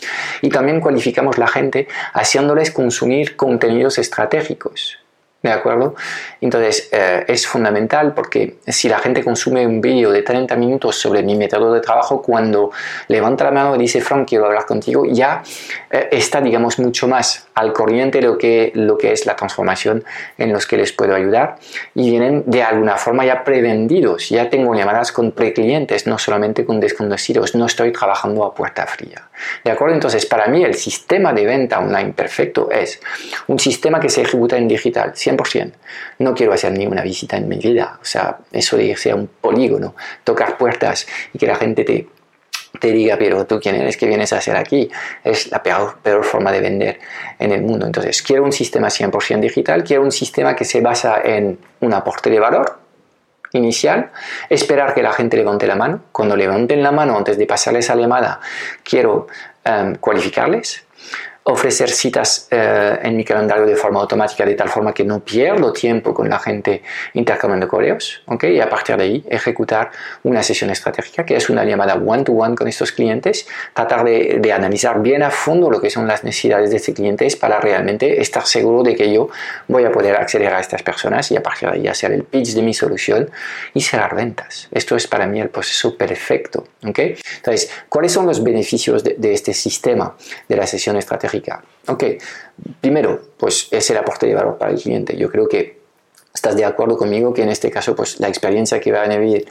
Y 0.40 0.48
también 0.48 0.80
cualificamos 0.80 1.38
la 1.38 1.48
gente 1.48 1.88
haciéndoles 2.14 2.70
consumir 2.70 3.36
contenidos 3.36 3.98
estratégicos. 3.98 5.01
¿De 5.42 5.50
acuerdo? 5.50 5.96
Entonces 6.40 6.88
eh, 6.92 7.24
es 7.26 7.48
fundamental 7.48 8.14
porque 8.14 8.58
si 8.68 8.88
la 8.88 9.00
gente 9.00 9.24
consume 9.24 9.66
un 9.66 9.80
vídeo 9.80 10.12
de 10.12 10.22
30 10.22 10.54
minutos 10.54 10.94
sobre 10.94 11.24
mi 11.24 11.34
método 11.34 11.72
de 11.74 11.80
trabajo, 11.80 12.22
cuando 12.22 12.70
levanta 13.08 13.42
la 13.44 13.50
mano 13.50 13.74
y 13.74 13.80
dice, 13.80 14.00
Frank, 14.00 14.28
quiero 14.28 14.46
hablar 14.46 14.66
contigo, 14.66 15.04
ya 15.04 15.42
eh, 15.90 16.10
está, 16.12 16.40
digamos, 16.40 16.78
mucho 16.78 17.08
más 17.08 17.48
al 17.54 17.72
corriente 17.72 18.22
lo 18.22 18.38
que, 18.38 18.70
lo 18.76 18.96
que 18.96 19.10
es 19.10 19.26
la 19.26 19.34
transformación 19.34 20.04
en 20.38 20.52
los 20.52 20.64
que 20.64 20.76
les 20.76 20.92
puedo 20.92 21.12
ayudar 21.12 21.56
y 21.94 22.08
vienen 22.10 22.44
de 22.46 22.62
alguna 22.62 22.96
forma 22.96 23.26
ya 23.26 23.42
prevendidos. 23.42 24.28
Ya 24.28 24.48
tengo 24.48 24.72
llamadas 24.76 25.10
con 25.10 25.32
preclientes, 25.32 26.06
no 26.06 26.18
solamente 26.18 26.64
con 26.64 26.78
desconocidos. 26.78 27.56
No 27.56 27.66
estoy 27.66 27.92
trabajando 27.92 28.44
a 28.44 28.54
puerta 28.54 28.86
fría. 28.86 29.28
¿De 29.64 29.72
acuerdo? 29.72 29.94
Entonces, 29.94 30.24
para 30.24 30.46
mí 30.46 30.62
el 30.64 30.74
sistema 30.74 31.32
de 31.32 31.46
venta 31.46 31.80
online 31.80 32.12
perfecto 32.12 32.70
es 32.70 33.00
un 33.48 33.58
sistema 33.58 33.98
que 33.98 34.08
se 34.08 34.22
ejecuta 34.22 34.56
en 34.56 34.68
digital. 34.68 35.12
100%. 35.36 35.72
No 36.18 36.34
quiero 36.34 36.52
hacer 36.52 36.72
ninguna 36.72 37.02
visita 37.02 37.36
en 37.36 37.48
mi 37.48 37.56
vida. 37.56 37.98
O 38.00 38.04
sea, 38.04 38.38
eso 38.52 38.76
de 38.76 38.84
irse 38.84 39.10
a 39.10 39.14
un 39.14 39.26
polígono, 39.26 39.94
tocar 40.24 40.56
puertas 40.56 41.06
y 41.32 41.38
que 41.38 41.46
la 41.46 41.56
gente 41.56 41.84
te, 41.84 42.06
te 42.80 42.90
diga, 42.90 43.16
pero 43.18 43.46
tú 43.46 43.60
quién 43.60 43.76
eres, 43.76 43.96
qué 43.96 44.06
vienes 44.06 44.32
a 44.32 44.38
hacer 44.38 44.56
aquí, 44.56 44.90
es 45.24 45.50
la 45.50 45.62
peor, 45.62 46.24
forma 46.24 46.50
de 46.52 46.60
vender 46.60 47.00
en 47.38 47.52
el 47.52 47.62
mundo. 47.62 47.86
Entonces, 47.86 48.22
quiero 48.22 48.44
un 48.44 48.52
sistema 48.52 48.88
100% 48.88 49.40
digital, 49.40 49.84
quiero 49.84 50.02
un 50.02 50.12
sistema 50.12 50.56
que 50.56 50.64
se 50.64 50.80
basa 50.80 51.20
en 51.22 51.58
un 51.80 51.94
aporte 51.94 52.30
de 52.30 52.40
valor 52.40 52.78
inicial, 53.52 54.10
esperar 54.48 54.94
que 54.94 55.02
la 55.02 55.12
gente 55.12 55.36
levante 55.36 55.66
la 55.66 55.76
mano. 55.76 56.04
Cuando 56.12 56.36
levanten 56.36 56.82
la 56.82 56.92
mano 56.92 57.16
antes 57.16 57.36
de 57.36 57.46
pasarles 57.46 57.90
a 57.90 57.94
la 57.94 58.02
llamada, 58.02 58.40
quiero 58.82 59.26
em, 59.64 59.94
cualificarles, 59.96 60.84
ofrecer 61.44 61.90
citas 61.90 62.46
eh, 62.50 62.98
en 63.02 63.16
mi 63.16 63.24
calendario 63.24 63.66
de 63.66 63.74
forma 63.74 64.00
automática 64.00 64.44
de 64.44 64.54
tal 64.54 64.68
forma 64.68 64.94
que 64.94 65.02
no 65.02 65.20
pierdo 65.20 65.72
tiempo 65.72 66.14
con 66.14 66.28
la 66.28 66.38
gente 66.38 66.82
intercambiando 67.14 67.66
correos, 67.66 68.22
¿ok? 68.26 68.44
Y 68.44 68.60
a 68.60 68.68
partir 68.68 68.96
de 68.96 69.02
ahí 69.02 69.24
ejecutar 69.28 69.90
una 70.22 70.42
sesión 70.42 70.70
estratégica 70.70 71.26
que 71.26 71.34
es 71.34 71.50
una 71.50 71.64
llamada 71.64 71.94
one-to-one 71.94 72.54
con 72.54 72.68
estos 72.68 72.92
clientes, 72.92 73.48
tratar 73.74 74.04
de, 74.04 74.38
de, 74.40 74.52
analizar 74.52 75.02
bien 75.02 75.22
a 75.24 75.30
fondo 75.30 75.68
lo 75.68 75.80
que 75.80 75.90
son 75.90 76.06
las 76.06 76.22
necesidades 76.22 76.70
de 76.70 76.76
estos 76.76 76.94
clientes 76.94 77.34
para 77.34 77.60
realmente 77.60 78.20
estar 78.20 78.46
seguro 78.46 78.84
de 78.84 78.94
que 78.94 79.12
yo 79.12 79.28
voy 79.66 79.84
a 79.84 79.90
poder 79.90 80.16
acceder 80.16 80.54
a 80.54 80.60
estas 80.60 80.82
personas 80.82 81.30
y 81.32 81.36
a 81.36 81.42
partir 81.42 81.70
de 81.70 81.76
ahí 81.76 81.88
hacer 81.88 82.12
el 82.12 82.22
pitch 82.22 82.54
de 82.54 82.62
mi 82.62 82.74
solución 82.74 83.30
y 83.74 83.80
cerrar 83.80 84.14
ventas. 84.14 84.68
Esto 84.70 84.94
es 84.94 85.08
para 85.08 85.26
mí 85.26 85.40
el 85.40 85.48
proceso 85.48 85.96
perfecto, 85.96 86.68
¿ok? 86.86 86.98
Entonces, 87.36 87.70
¿cuáles 87.88 88.12
son 88.12 88.26
los 88.26 88.44
beneficios 88.44 89.02
de, 89.02 89.16
de 89.18 89.32
este 89.32 89.52
sistema 89.54 90.14
de 90.48 90.56
la 90.56 90.66
sesión 90.68 90.96
estratégica? 90.96 91.31
Ok, 91.88 92.04
primero, 92.80 93.20
pues 93.36 93.68
es 93.70 93.90
el 93.90 93.96
aporte 93.96 94.26
de 94.26 94.34
valor 94.34 94.58
para 94.58 94.72
el 94.72 94.80
cliente. 94.80 95.16
Yo 95.16 95.30
creo 95.30 95.48
que 95.48 95.80
estás 96.32 96.56
de 96.56 96.64
acuerdo 96.64 96.96
conmigo 96.96 97.34
que 97.34 97.42
en 97.42 97.48
este 97.48 97.70
caso, 97.70 97.94
pues 97.94 98.20
la 98.20 98.28
experiencia 98.28 98.80
que 98.80 98.92
van 98.92 99.10
a 99.10 99.16
vivir 99.16 99.48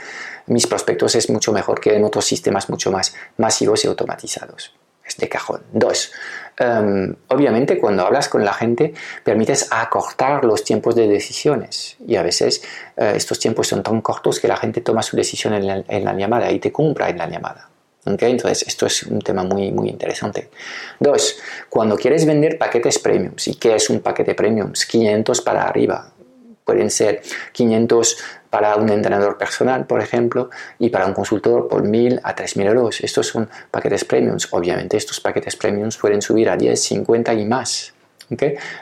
mis 0.48 0.68
prospectos 0.68 1.16
es 1.16 1.30
mucho 1.30 1.52
mejor 1.52 1.80
que 1.80 1.96
en 1.96 2.04
otros 2.04 2.26
sistemas 2.26 2.70
mucho 2.70 2.92
más 2.92 3.14
masivos 3.38 3.84
y 3.84 3.88
automatizados. 3.88 4.74
Es 5.06 5.18
de 5.18 5.28
cajón. 5.28 5.62
Dos, 5.74 6.12
em, 6.58 7.16
obviamente 7.28 7.78
cuando 7.80 8.06
hablas 8.06 8.30
con 8.30 8.46
la 8.46 8.54
gente 8.54 8.94
permites 9.24 9.68
acortar 9.72 10.46
los 10.46 10.64
tiempos 10.64 10.96
de 10.96 11.08
decisiones 11.08 11.98
y 12.06 12.16
a 12.16 12.24
veces 12.24 12.64
eh, 12.96 13.14
estos 13.16 13.40
tiempos 13.40 13.68
son 13.68 13.84
tan 13.84 14.02
cortos 14.02 14.40
que 14.40 14.48
la 14.48 14.58
gente 14.58 14.82
toma 14.82 15.02
su 15.02 15.18
decisión 15.18 15.54
en 15.54 16.06
la 16.06 16.14
llamada 16.14 16.52
y 16.52 16.60
te 16.60 16.72
compra 16.72 17.10
en 17.10 17.18
la 17.18 17.28
llamada. 17.28 17.71
Entonces, 18.06 18.64
esto 18.68 18.88
es 18.88 19.04
un 19.04 19.20
tema 19.20 19.44
muy, 19.44 19.72
muy 19.72 19.90
interesante. 19.90 20.50
Dos, 21.00 21.38
cuando 21.70 21.96
quieres 21.98 22.26
vender 22.26 22.58
paquetes 22.58 22.98
premiums, 23.00 23.48
¿y 23.48 23.56
qué 23.56 23.76
es 23.76 23.90
un 23.90 24.00
paquete 24.00 24.34
premiums? 24.34 24.86
500 24.86 25.42
para 25.42 25.68
arriba. 25.68 26.12
Pueden 26.66 26.90
ser 26.90 27.22
500 27.52 28.18
para 28.50 28.76
un 28.76 28.90
entrenador 28.90 29.38
personal, 29.38 29.86
por 29.86 30.02
ejemplo, 30.02 30.50
y 30.80 30.90
para 30.90 31.06
un 31.06 31.14
consultor 31.14 31.68
por 31.68 31.84
1.000 31.84 32.20
a 32.24 32.36
3.000 32.36 32.66
euros. 32.68 33.02
Estos 33.02 33.28
son 33.28 33.50
paquetes 33.72 34.04
premiums. 34.04 34.48
Obviamente, 34.52 34.98
estos 34.98 35.20
paquetes 35.20 35.56
premiums 35.56 35.98
pueden 35.98 36.22
subir 36.22 36.50
a 36.50 36.58
10, 36.58 36.80
50 36.80 37.34
y 37.34 37.46
más. 37.46 37.91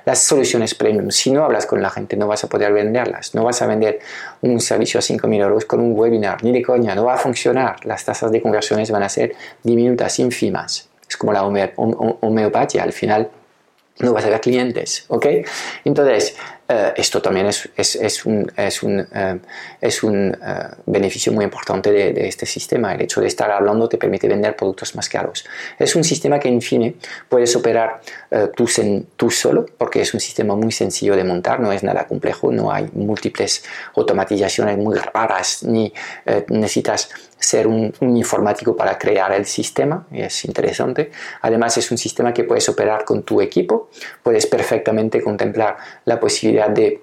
Las 0.05 0.19
soluciones 0.19 0.75
premium, 0.75 1.09
si 1.11 1.31
no 1.31 1.43
hablas 1.43 1.65
con 1.65 1.81
la 1.81 1.89
gente, 1.89 2.15
no 2.15 2.27
vas 2.27 2.43
a 2.43 2.49
poder 2.49 2.71
venderlas. 2.73 3.33
No 3.35 3.43
vas 3.43 3.61
a 3.61 3.67
vender 3.67 3.99
un 4.41 4.59
servicio 4.59 4.99
a 4.99 5.03
5.000 5.03 5.41
euros 5.41 5.65
con 5.65 5.79
un 5.79 5.97
webinar, 5.97 6.43
ni 6.43 6.51
de 6.51 6.61
coña, 6.61 6.95
no 6.95 7.05
va 7.05 7.15
a 7.15 7.17
funcionar. 7.17 7.85
Las 7.85 8.05
tasas 8.05 8.31
de 8.31 8.41
conversiones 8.41 8.91
van 8.91 9.03
a 9.03 9.09
ser 9.09 9.35
diminutas, 9.63 10.19
ínfimas. 10.19 10.89
Es 11.07 11.17
como 11.17 11.33
la 11.33 11.43
homeopatía, 11.43 12.83
al 12.83 12.93
final 12.93 13.29
no 13.99 14.13
vas 14.13 14.25
a 14.25 14.29
ver 14.29 14.39
clientes, 14.39 15.05
¿ok? 15.07 15.25
Entonces, 15.83 16.37
eh, 16.71 16.93
esto 16.97 17.19
también 17.19 17.47
es, 17.47 17.67
es, 17.75 18.25
un, 18.27 18.51
es 18.55 18.83
un, 18.83 18.99
eh, 18.99 19.39
es 19.81 20.03
un 20.03 20.37
eh, 20.39 20.67
beneficio 20.85 21.33
muy 21.33 21.43
importante 21.43 21.91
de, 21.91 22.27
este 22.27 22.45
sistema. 22.45 22.93
El 22.93 23.01
hecho 23.01 23.21
de 23.21 23.27
estar 23.27 23.49
hablando 23.49 23.89
te 23.89 23.97
permite 23.97 24.27
vender 24.27 24.55
productos 24.55 24.95
más 24.95 25.09
caros. 25.09 25.43
Es 25.79 25.95
un 25.95 26.03
sistema 26.03 26.37
que, 26.39 26.47
en 26.47 26.61
fin, 26.61 26.95
puedes 27.27 27.55
operar 27.55 28.01
tú, 28.55 28.67
tú, 29.15 29.31
solo, 29.31 29.65
porque 29.77 30.01
es 30.01 30.13
un 30.13 30.19
sistema 30.19 30.55
muy 30.55 30.71
sencillo 30.71 31.15
de 31.15 31.23
montar, 31.23 31.59
no 31.59 31.71
es 31.71 31.81
nada 31.81 32.05
complejo, 32.05 32.51
no 32.51 32.71
hay 32.71 32.87
múltiples 32.93 33.63
automatizaciones 33.95 34.77
muy 34.77 34.95
raras, 34.95 35.63
ni 35.63 35.91
necesitas 36.49 37.09
ser 37.39 37.67
un, 37.67 37.93
un, 38.01 38.17
informático 38.17 38.75
para 38.75 38.97
crear 38.97 39.31
el 39.31 39.45
sistema, 39.45 40.05
es 40.11 40.45
interesante. 40.45 41.09
Además 41.41 41.77
es 41.77 41.89
un 41.89 41.97
sistema 41.97 42.33
que 42.33 42.43
puedes 42.43 42.67
operar 42.69 43.05
con 43.05 43.23
tu 43.23 43.41
equipo, 43.41 43.89
puedes 44.21 44.45
perfectamente 44.45 45.21
contemplar 45.21 45.77
la 46.05 46.19
posibilidad 46.19 46.58
de 46.67 47.01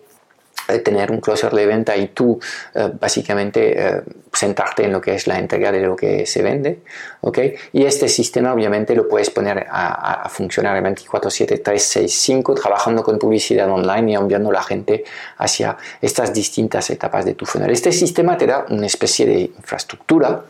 tener 0.82 1.10
un 1.10 1.20
closer 1.20 1.52
de 1.52 1.66
venta 1.66 1.96
y 1.96 2.08
tú 2.08 2.40
eh, 2.74 2.90
básicamente 3.00 3.80
eh, 3.80 4.02
sentarte 4.32 4.84
en 4.84 4.92
lo 4.92 5.00
que 5.00 5.14
es 5.14 5.26
la 5.26 5.38
entrega 5.38 5.70
de 5.70 5.80
lo 5.80 5.94
que 5.94 6.26
se 6.26 6.42
vende, 6.42 6.80
¿ok? 7.20 7.38
Y 7.72 7.84
este 7.84 8.08
sistema 8.08 8.52
obviamente 8.52 8.94
lo 8.94 9.08
puedes 9.08 9.30
poner 9.30 9.66
a, 9.70 10.28
funcionar 10.28 10.82
24/7, 10.82 11.46
365, 11.62 12.54
trabajando 12.54 13.02
con 13.02 13.18
publicidad 13.18 13.70
online 13.70 14.12
y 14.12 14.14
enviando 14.14 14.50
a 14.50 14.54
la 14.54 14.62
gente 14.62 15.04
hacia 15.38 15.76
estas 16.00 16.34
distintas 16.34 16.90
etapas 16.90 17.24
de 17.24 17.34
tu 17.34 17.46
funnel. 17.46 17.70
Este 17.70 17.92
sistema 17.92 18.36
te 18.36 18.46
da 18.46 18.66
una 18.68 18.86
especie 18.86 19.26
de 19.26 19.40
infraestructura 19.40 20.42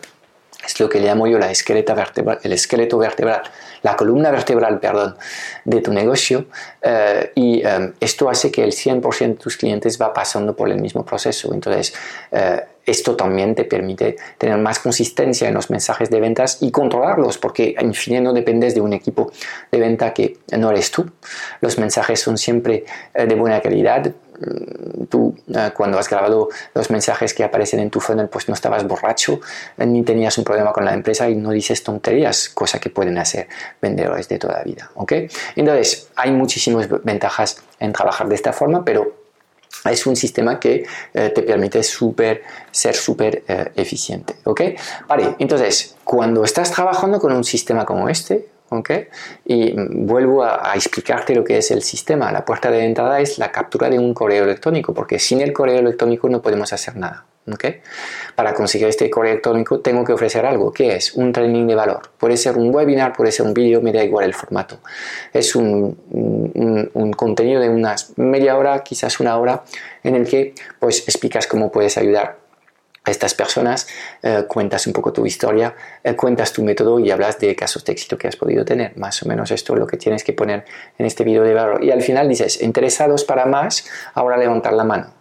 es 0.65 0.81
lo 0.81 0.89
que 0.89 1.01
llamo 1.01 1.27
yo 1.27 1.39
la 1.39 1.51
esqueleto 1.51 1.95
vertebral, 1.95 2.39
el 2.43 2.53
esqueleto 2.53 2.99
vertebral, 2.99 3.43
la 3.83 3.97
columna 3.97 4.31
vertebral, 4.31 4.81
perdón, 4.81 5.17
de 5.65 5.81
tu 5.81 5.93
negocio 5.93 6.47
eh, 6.83 7.31
y 7.35 7.63
eh, 7.65 7.93
esto 8.01 8.29
hace 8.29 8.51
que 8.51 8.65
el 8.65 8.73
100% 8.73 9.19
de 9.19 9.35
tus 9.35 9.57
clientes 9.57 10.01
va 10.01 10.13
pasando 10.13 10.57
por 10.57 10.69
el 10.71 10.81
mismo 10.81 11.05
proceso. 11.05 11.53
Entonces, 11.53 11.95
eh, 12.33 12.63
esto 12.85 13.17
también 13.17 13.55
te 13.55 13.65
permite 13.65 14.17
tener 14.39 14.59
más 14.59 14.79
consistencia 14.79 15.49
en 15.49 15.55
los 15.55 15.71
mensajes 15.71 16.09
de 16.09 16.21
ventas 16.21 16.59
y 16.63 16.71
controlarlos, 16.71 17.37
porque 17.39 17.75
en 17.79 17.95
fin 17.95 18.23
no 18.23 18.33
dependes 18.33 18.75
de 18.75 18.81
un 18.81 18.93
equipo 18.93 19.33
de 19.71 19.79
venta 19.79 20.15
que 20.15 20.39
no 20.57 20.71
eres 20.71 20.91
tú. 20.91 21.11
Los 21.61 21.79
mensajes 21.79 22.21
son 22.21 22.39
siempre 22.39 22.85
de 23.13 23.35
buena 23.35 23.61
calidad, 23.61 24.13
tú 25.09 25.35
eh, 25.55 25.71
cuando 25.75 25.99
has 25.99 26.09
grabado 26.09 26.49
los 26.75 26.91
mensajes 26.91 27.35
que 27.35 27.45
aparecen 27.45 27.81
en 27.81 27.91
tu 27.91 28.01
funnel 28.01 28.29
pues 28.29 28.49
no 28.49 28.55
estabas 28.55 28.87
borracho 28.87 29.41
eh, 29.79 29.87
ni 29.87 30.03
tenías 30.03 30.37
un 30.39 30.45
problema 30.45 30.73
con 30.73 30.85
la 30.85 30.95
empresa 30.95 31.29
y 31.29 31.37
no 31.37 31.51
dices 31.51 31.83
tonterías, 31.83 32.49
cosa 32.49 32.79
que 32.79 32.91
pueden 32.91 33.19
hacer 33.19 33.49
vendedores 33.81 34.29
de 34.29 34.39
toda 34.39 34.63
vida, 34.63 34.91
¿ok? 34.95 35.13
Entonces 35.55 36.09
hay 36.17 36.33
muchísimas 36.33 36.89
ventajas 37.05 37.63
en 37.79 37.93
trabajar 37.93 38.29
de 38.29 38.35
esta 38.35 38.53
forma, 38.53 38.85
pero 38.85 39.17
es 39.91 40.07
un 40.07 40.17
sistema 40.17 40.59
que 40.59 40.87
eh, 41.15 41.31
te 41.31 41.43
permite 41.43 41.83
super, 41.83 42.43
ser 42.71 42.95
súper 42.95 43.45
eficiente, 43.77 44.37
¿ok? 44.45 44.61
Vale, 45.07 45.37
entonces 45.39 45.97
cuando 46.05 46.45
estás 46.45 46.73
trabajando 46.73 47.21
con 47.21 47.33
un 47.33 47.45
sistema 47.45 47.85
como 47.85 48.09
este, 48.09 48.49
y 49.45 49.73
vuelvo 49.77 50.45
a, 50.45 50.73
explicarte 50.75 51.35
lo 51.35 51.45
que 51.45 51.59
es 51.59 51.71
el 51.71 51.83
sistema. 51.83 52.33
La 52.33 52.45
puerta 52.45 52.71
de 52.71 52.85
entrada 52.85 53.21
es 53.21 53.39
la 53.39 53.53
captura 53.53 53.89
de 53.89 53.99
un 53.99 54.13
correo 54.15 54.45
electrónico, 54.45 54.93
porque 54.93 55.19
sin 55.19 55.41
el 55.41 55.53
correo 55.53 55.79
electrónico 55.79 56.29
no 56.29 56.43
podemos 56.43 56.73
hacer 56.73 56.97
nada. 56.97 57.25
Para 58.35 58.55
conseguir 58.55 58.89
este 58.89 59.09
correo 59.09 59.33
electrónico 59.33 59.79
tengo 59.79 60.05
que 60.05 60.13
ofrecer 60.13 60.45
algo, 60.45 60.73
que 60.73 60.97
es 60.97 61.15
un 61.15 61.33
training 61.33 61.67
de 61.69 61.77
valor. 61.77 62.11
Puede 62.19 62.37
ser 62.37 62.57
un 62.57 62.75
webinar, 62.75 63.13
puede 63.13 63.31
ser 63.31 63.47
un 63.47 63.55
vídeo, 63.55 63.81
me 63.81 63.93
da 63.93 64.03
igual 64.03 64.25
el 64.25 64.35
formato. 64.35 64.81
Es 65.33 65.55
un, 65.55 65.97
un, 66.93 67.13
contenido 67.13 67.61
de 67.61 67.69
unas 67.69 68.19
media 68.19 68.57
hora, 68.57 68.83
quizás 68.83 69.21
una 69.21 69.39
hora, 69.39 69.63
en 70.03 70.17
el 70.17 70.27
que 70.27 70.55
pues 70.81 71.07
explicas 71.07 71.47
cómo 71.47 71.71
puedes 71.71 71.97
ayudar 71.97 72.46
estas 73.11 73.35
personas, 73.35 73.87
eh, 74.23 74.45
cuentas 74.49 74.87
un 74.87 74.93
poco 74.93 75.13
tu 75.13 75.25
historia, 75.27 75.75
eh, 76.03 76.15
cuentas 76.15 76.53
tu 76.53 76.63
método 76.65 76.99
y 76.99 77.11
hablas 77.11 77.39
de 77.39 77.55
casos 77.55 77.85
de 77.85 77.93
éxito 77.93 78.19
que 78.19 78.29
has 78.29 78.37
podido 78.37 78.65
tener. 78.65 78.97
Más 78.97 79.23
o 79.23 79.29
menos 79.29 79.51
esto 79.51 79.75
es 79.75 79.79
lo 79.79 79.87
que 79.87 79.97
tienes 79.97 80.25
que 80.25 80.33
poner 80.33 80.65
en 80.99 81.07
este 81.07 81.25
vídeo 81.25 81.43
de 81.43 81.55
valor. 81.55 81.85
Y 81.85 81.91
al 81.91 82.03
final 82.03 82.29
dices, 82.29 82.61
interesados 82.63 83.25
para 83.25 83.47
más, 83.47 83.87
ahora 84.15 84.37
levantar 84.37 84.73
la 84.73 84.85
mano. 84.85 85.15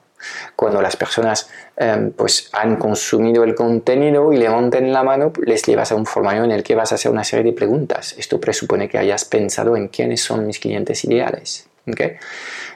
Cuando 0.56 0.82
las 0.82 0.96
personas 0.96 1.50
em, 1.76 2.12
pues 2.12 2.50
han 2.54 2.78
consumido 2.78 3.44
el 3.44 3.54
contenido 3.54 4.34
y 4.34 4.38
levanten 4.38 4.92
la 4.92 5.04
mano, 5.04 5.32
les 5.46 5.64
llevas 5.64 5.92
a 5.92 5.96
un 5.96 6.06
formulario 6.06 6.46
en 6.46 6.52
el 6.52 6.64
que 6.64 6.74
vas 6.74 6.92
a 6.92 6.96
hacer 6.96 7.12
una 7.12 7.24
serie 7.24 7.52
de 7.52 7.54
preguntas. 7.54 8.16
Esto 8.18 8.40
presupone 8.40 8.90
que 8.90 8.98
hayas 8.98 9.26
pensado 9.26 9.76
en 9.76 9.90
quiénes 9.90 10.22
son 10.22 10.48
mis 10.48 10.60
clientes 10.60 11.04
ideales. 11.04 11.68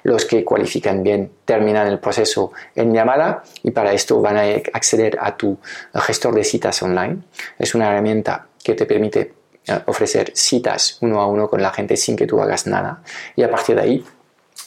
Los 0.04 0.26
que 0.26 0.44
cualifican 0.44 1.04
bien 1.04 1.32
terminan 1.46 1.88
el 1.88 2.00
proceso 2.00 2.52
en 2.76 2.94
llamada 2.94 3.44
y 3.64 3.72
para 3.72 3.94
esto 3.94 4.22
van 4.22 4.38
a 4.38 4.44
acceder 4.74 5.18
a 5.22 5.36
tu 5.36 5.58
gestor 5.94 6.36
de 6.36 6.44
citas 6.44 6.82
online. 6.84 7.18
Es 7.58 7.76
una 7.76 7.90
herramienta 7.90 8.48
que 8.64 8.76
te 8.76 8.86
permite 8.86 9.34
eh, 9.68 9.80
ofrecer 9.86 10.32
citas 10.36 10.98
uno 11.02 11.22
a 11.22 11.28
uno 11.28 11.50
con 11.50 11.62
la 11.62 11.72
gente 11.72 11.98
sin 11.98 12.16
que 12.16 12.26
tú 12.26 12.42
hagas 12.42 12.68
nada 12.68 13.02
y 13.36 13.44
a 13.44 13.52
partir 13.52 13.76
de 13.76 13.82
ahí 13.82 14.06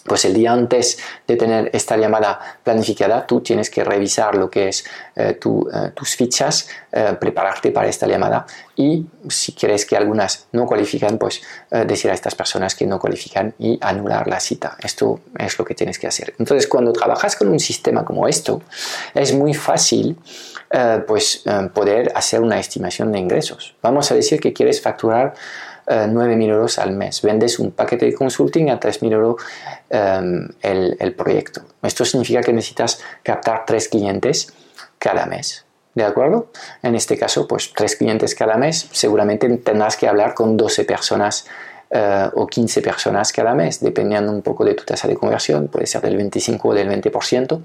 pues 0.04 0.24
el 0.24 0.34
día 0.34 0.52
antes 0.52 0.98
de 1.26 1.36
tener 1.36 1.70
esta 1.72 1.96
llamada 1.96 2.40
planificada, 2.62 3.26
tú 3.26 3.40
tienes 3.40 3.70
que 3.70 3.84
revisar 3.84 4.34
lo 4.34 4.50
que 4.50 4.68
es 4.68 4.84
eh, 5.16 5.38
eh, 5.38 5.90
tus 5.94 6.16
fichas, 6.16 6.68
eh, 6.90 7.16
prepararte 7.20 7.70
para 7.70 7.88
esta 7.88 8.06
llamada 8.06 8.46
y 8.76 9.06
si 9.28 9.52
quieres 9.52 9.86
que 9.86 9.96
algunas 9.96 10.46
no 10.52 10.66
cualifican, 10.66 11.18
pues 11.18 11.42
decir 11.70 12.10
a 12.10 12.14
estas 12.14 12.34
personas 12.34 12.74
que 12.74 12.86
no 12.86 12.98
cualifican 12.98 13.54
y 13.58 13.78
anular 13.82 14.26
la 14.26 14.40
cita. 14.40 14.76
Esto 14.82 15.20
es 15.38 15.58
lo 15.58 15.64
que 15.64 15.74
tienes 15.74 15.98
que 15.98 16.06
hacer. 16.06 16.34
Entonces, 16.38 16.66
cuando 16.66 16.92
trabajas 16.92 17.36
con 17.36 17.48
un 17.48 17.60
sistema 17.60 18.04
como 18.04 18.26
esto, 18.26 18.62
es 19.14 19.34
muy 19.34 19.52
fácil 19.52 20.16
pues 21.06 21.44
poder 21.74 22.12
hacer 22.14 22.40
una 22.40 22.58
estimación 22.58 23.12
de 23.12 23.18
ingresos. 23.18 23.76
Vamos 23.82 24.10
a 24.10 24.14
decir 24.14 24.40
que 24.40 24.54
quieres 24.54 24.80
facturar 24.80 25.34
9.000 25.86 26.48
euros 26.48 26.78
al 26.78 26.92
mes. 26.92 27.20
Vendes 27.22 27.58
un 27.58 27.72
paquete 27.72 28.06
de 28.06 28.14
consulting 28.14 28.70
a 28.70 28.80
3.000 28.80 29.12
euros 29.12 29.36
em, 29.90 30.48
el, 30.62 30.96
el, 30.98 31.14
proyecto. 31.14 31.62
Esto 31.82 32.04
significa 32.04 32.40
que 32.40 32.52
necesitas 32.52 33.00
captar 33.22 33.64
tres 33.66 33.88
clientes 33.88 34.52
cada 34.98 35.26
mes. 35.26 35.64
¿De 35.94 36.04
acuerdo? 36.04 36.48
En 36.82 36.94
este 36.94 37.18
caso, 37.18 37.46
pues 37.46 37.72
tres 37.74 37.96
clientes 37.96 38.34
cada 38.34 38.56
mes. 38.56 38.88
Seguramente 38.92 39.48
tendrás 39.58 39.96
que 39.96 40.08
hablar 40.08 40.34
con 40.34 40.56
12 40.56 40.84
personas 40.84 41.46
eh, 41.90 42.30
o 42.34 42.46
15 42.46 42.80
personas 42.80 43.32
cada 43.32 43.54
mes, 43.54 43.80
dependiendo 43.80 44.32
un 44.32 44.40
poco 44.40 44.64
de 44.64 44.72
tu 44.72 44.84
tasa 44.84 45.06
de 45.06 45.14
conversión, 45.14 45.68
puede 45.68 45.86
ser 45.86 46.00
del 46.00 46.16
25 46.16 46.68
o 46.68 46.74
del 46.74 46.88
20%. 46.88 47.60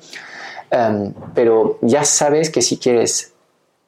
Em, 0.69 1.13
pero 1.33 1.79
ya 1.81 2.03
sabes 2.03 2.49
que 2.49 2.61
si 2.61 2.77
quieres 2.77 3.33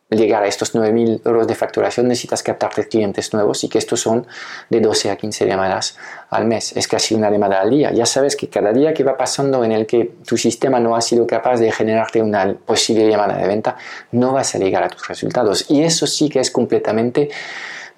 llegar 0.10 0.44
a 0.44 0.48
estos 0.48 0.74
9.000 0.74 1.22
euros 1.26 1.48
de 1.48 1.54
facturación 1.54 2.08
necesitas 2.08 2.42
captarte 2.42 2.88
clientes 2.88 3.32
nuevos 3.34 3.64
y 3.64 3.70
que 3.70 3.78
estos 3.78 4.00
son 4.00 4.26
de 4.70 4.82
12 4.82 5.12
a 5.12 5.16
15 5.16 5.46
llamadas 5.46 5.98
al 6.32 6.46
mes. 6.46 6.76
Es 6.76 6.88
casi 6.88 7.14
una 7.14 7.30
llamada 7.30 7.62
al 7.62 7.70
día. 7.70 7.92
Ya 7.92 8.06
sabes 8.06 8.36
que 8.36 8.50
cada 8.50 8.74
día 8.74 8.94
que 8.94 9.04
va 9.04 9.18
pasando 9.18 9.64
en 9.64 9.72
el 9.72 9.86
que 9.86 10.16
tu 10.26 10.38
sistema 10.38 10.80
no 10.80 10.96
ha 10.96 11.02
sido 11.02 11.28
capaz 11.28 11.60
de 11.60 11.72
generarte 11.72 12.22
una 12.22 12.54
posible 12.54 13.08
llamada 13.08 13.38
de 13.38 13.48
venta, 13.48 13.78
no 14.12 14.34
vas 14.34 14.56
a 14.56 14.58
llegar 14.58 14.84
a 14.84 14.90
tus 14.90 15.08
resultados. 15.08 15.70
Y 15.70 15.84
eso 15.84 16.08
sí 16.08 16.28
que 16.30 16.40
es 16.40 16.50
completamente 16.50 17.30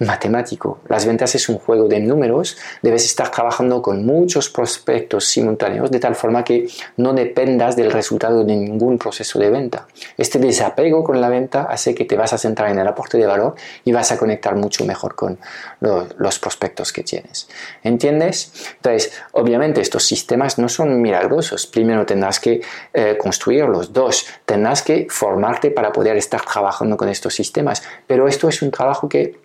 matemático. 0.01 0.79
Las 0.87 1.05
ventas 1.05 1.35
es 1.35 1.47
un 1.47 1.59
juego 1.59 1.87
de 1.87 1.99
números, 1.99 2.57
debes 2.81 3.05
estar 3.05 3.29
trabajando 3.29 3.81
con 3.81 4.05
muchos 4.05 4.49
prospectos 4.49 5.25
simultáneos 5.25 5.91
de 5.91 5.99
tal 5.99 6.15
forma 6.15 6.43
que 6.43 6.67
no 6.97 7.13
dependas 7.13 7.75
del 7.75 7.91
resultado 7.91 8.43
de 8.43 8.55
ningún 8.55 8.97
proceso 8.97 9.39
de 9.39 9.49
venta. 9.49 9.87
Este 10.17 10.39
desapego 10.39 11.03
con 11.03 11.21
la 11.21 11.29
venta 11.29 11.63
hace 11.63 11.93
que 11.93 12.05
te 12.05 12.17
vas 12.17 12.33
a 12.33 12.37
centrar 12.37 12.71
en 12.71 12.79
el 12.79 12.87
aporte 12.87 13.17
de 13.17 13.27
valor 13.27 13.55
y 13.85 13.91
vas 13.91 14.11
a 14.11 14.17
conectar 14.17 14.55
mucho 14.55 14.85
mejor 14.85 15.15
con 15.15 15.37
los, 15.79 16.39
prospectos 16.39 16.91
que 16.91 17.03
tienes. 17.03 17.47
¿Entiendes? 17.83 18.51
Entonces, 18.77 19.11
obviamente 19.33 19.81
estos 19.81 20.05
sistemas 20.05 20.57
no 20.57 20.69
son 20.69 21.01
milagrosos. 21.01 21.67
Primero 21.67 22.05
tendrás 22.05 22.39
que 22.39 22.61
eh, 22.93 23.17
construirlos. 23.19 23.93
Dos, 23.93 24.25
tendrás 24.45 24.81
que 24.81 25.07
formarte 25.09 25.69
para 25.69 25.91
poder 25.91 26.17
estar 26.17 26.41
trabajando 26.43 26.97
con 26.97 27.09
estos 27.09 27.35
sistemas. 27.35 27.83
Pero 28.07 28.27
esto 28.27 28.49
es 28.49 28.61
un 28.61 28.71
trabajo 28.71 29.07
que 29.07 29.40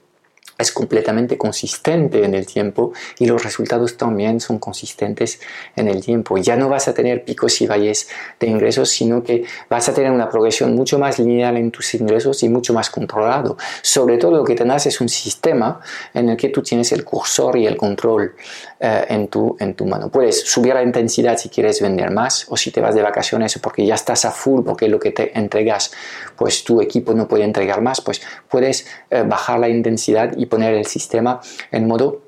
es 0.58 0.72
completamente 0.72 1.36
consistente 1.36 2.24
en 2.24 2.34
el 2.34 2.46
tiempo 2.46 2.92
y 3.18 3.26
los 3.26 3.42
resultados 3.42 3.96
también 3.96 4.40
son 4.40 4.58
consistentes 4.58 5.40
en 5.76 5.88
el 5.88 6.02
tiempo. 6.02 6.38
Ya 6.38 6.56
no 6.56 6.68
vas 6.68 6.88
a 6.88 6.94
tener 6.94 7.24
picos 7.24 7.60
y 7.60 7.66
valles 7.66 8.08
de 8.40 8.46
ingresos, 8.46 8.88
sino 8.90 9.22
que 9.22 9.44
vas 9.68 9.88
a 9.88 9.94
tener 9.94 10.10
una 10.10 10.28
progresión 10.28 10.74
mucho 10.74 10.98
más 10.98 11.18
lineal 11.18 11.56
en 11.56 11.70
tus 11.70 11.94
ingresos 11.94 12.42
y 12.42 12.48
mucho 12.48 12.72
más 12.72 12.90
controlado. 12.90 13.56
Sobre 13.82 14.16
todo 14.16 14.38
lo 14.38 14.44
que 14.44 14.54
tendrás 14.54 14.86
es 14.86 15.00
un 15.00 15.08
sistema 15.08 15.80
en 16.14 16.30
el 16.30 16.36
que 16.36 16.48
tú 16.48 16.62
tienes 16.62 16.92
el 16.92 17.04
cursor 17.04 17.56
y 17.58 17.66
el 17.66 17.76
control 17.76 18.34
eh, 18.78 19.06
en, 19.08 19.28
tu, 19.28 19.56
en 19.58 19.74
tu 19.74 19.86
mano. 19.86 20.10
Puedes 20.10 20.42
subir 20.42 20.74
la 20.74 20.82
intensidad 20.82 21.38
si 21.38 21.48
quieres 21.48 21.80
vender 21.80 22.10
más 22.10 22.44
o 22.50 22.56
si 22.58 22.70
te 22.70 22.82
vas 22.82 22.94
de 22.94 23.00
vacaciones 23.00 23.58
porque 23.58 23.86
ya 23.86 23.94
estás 23.94 24.26
a 24.26 24.30
full 24.30 24.62
porque 24.64 24.86
lo 24.88 25.00
que 25.00 25.12
te 25.12 25.38
entregas, 25.38 25.92
pues 26.36 26.62
tu 26.62 26.82
equipo 26.82 27.14
no 27.14 27.26
puede 27.26 27.44
entregar 27.44 27.80
más, 27.80 28.02
pues 28.02 28.20
puedes 28.50 28.86
eh, 29.10 29.24
bajar 29.26 29.60
la 29.60 29.70
intensidad 29.70 30.36
y 30.36 30.44
poner 30.44 30.74
el 30.74 30.86
sistema 30.86 31.40
en 31.72 31.86
modo 31.86 32.25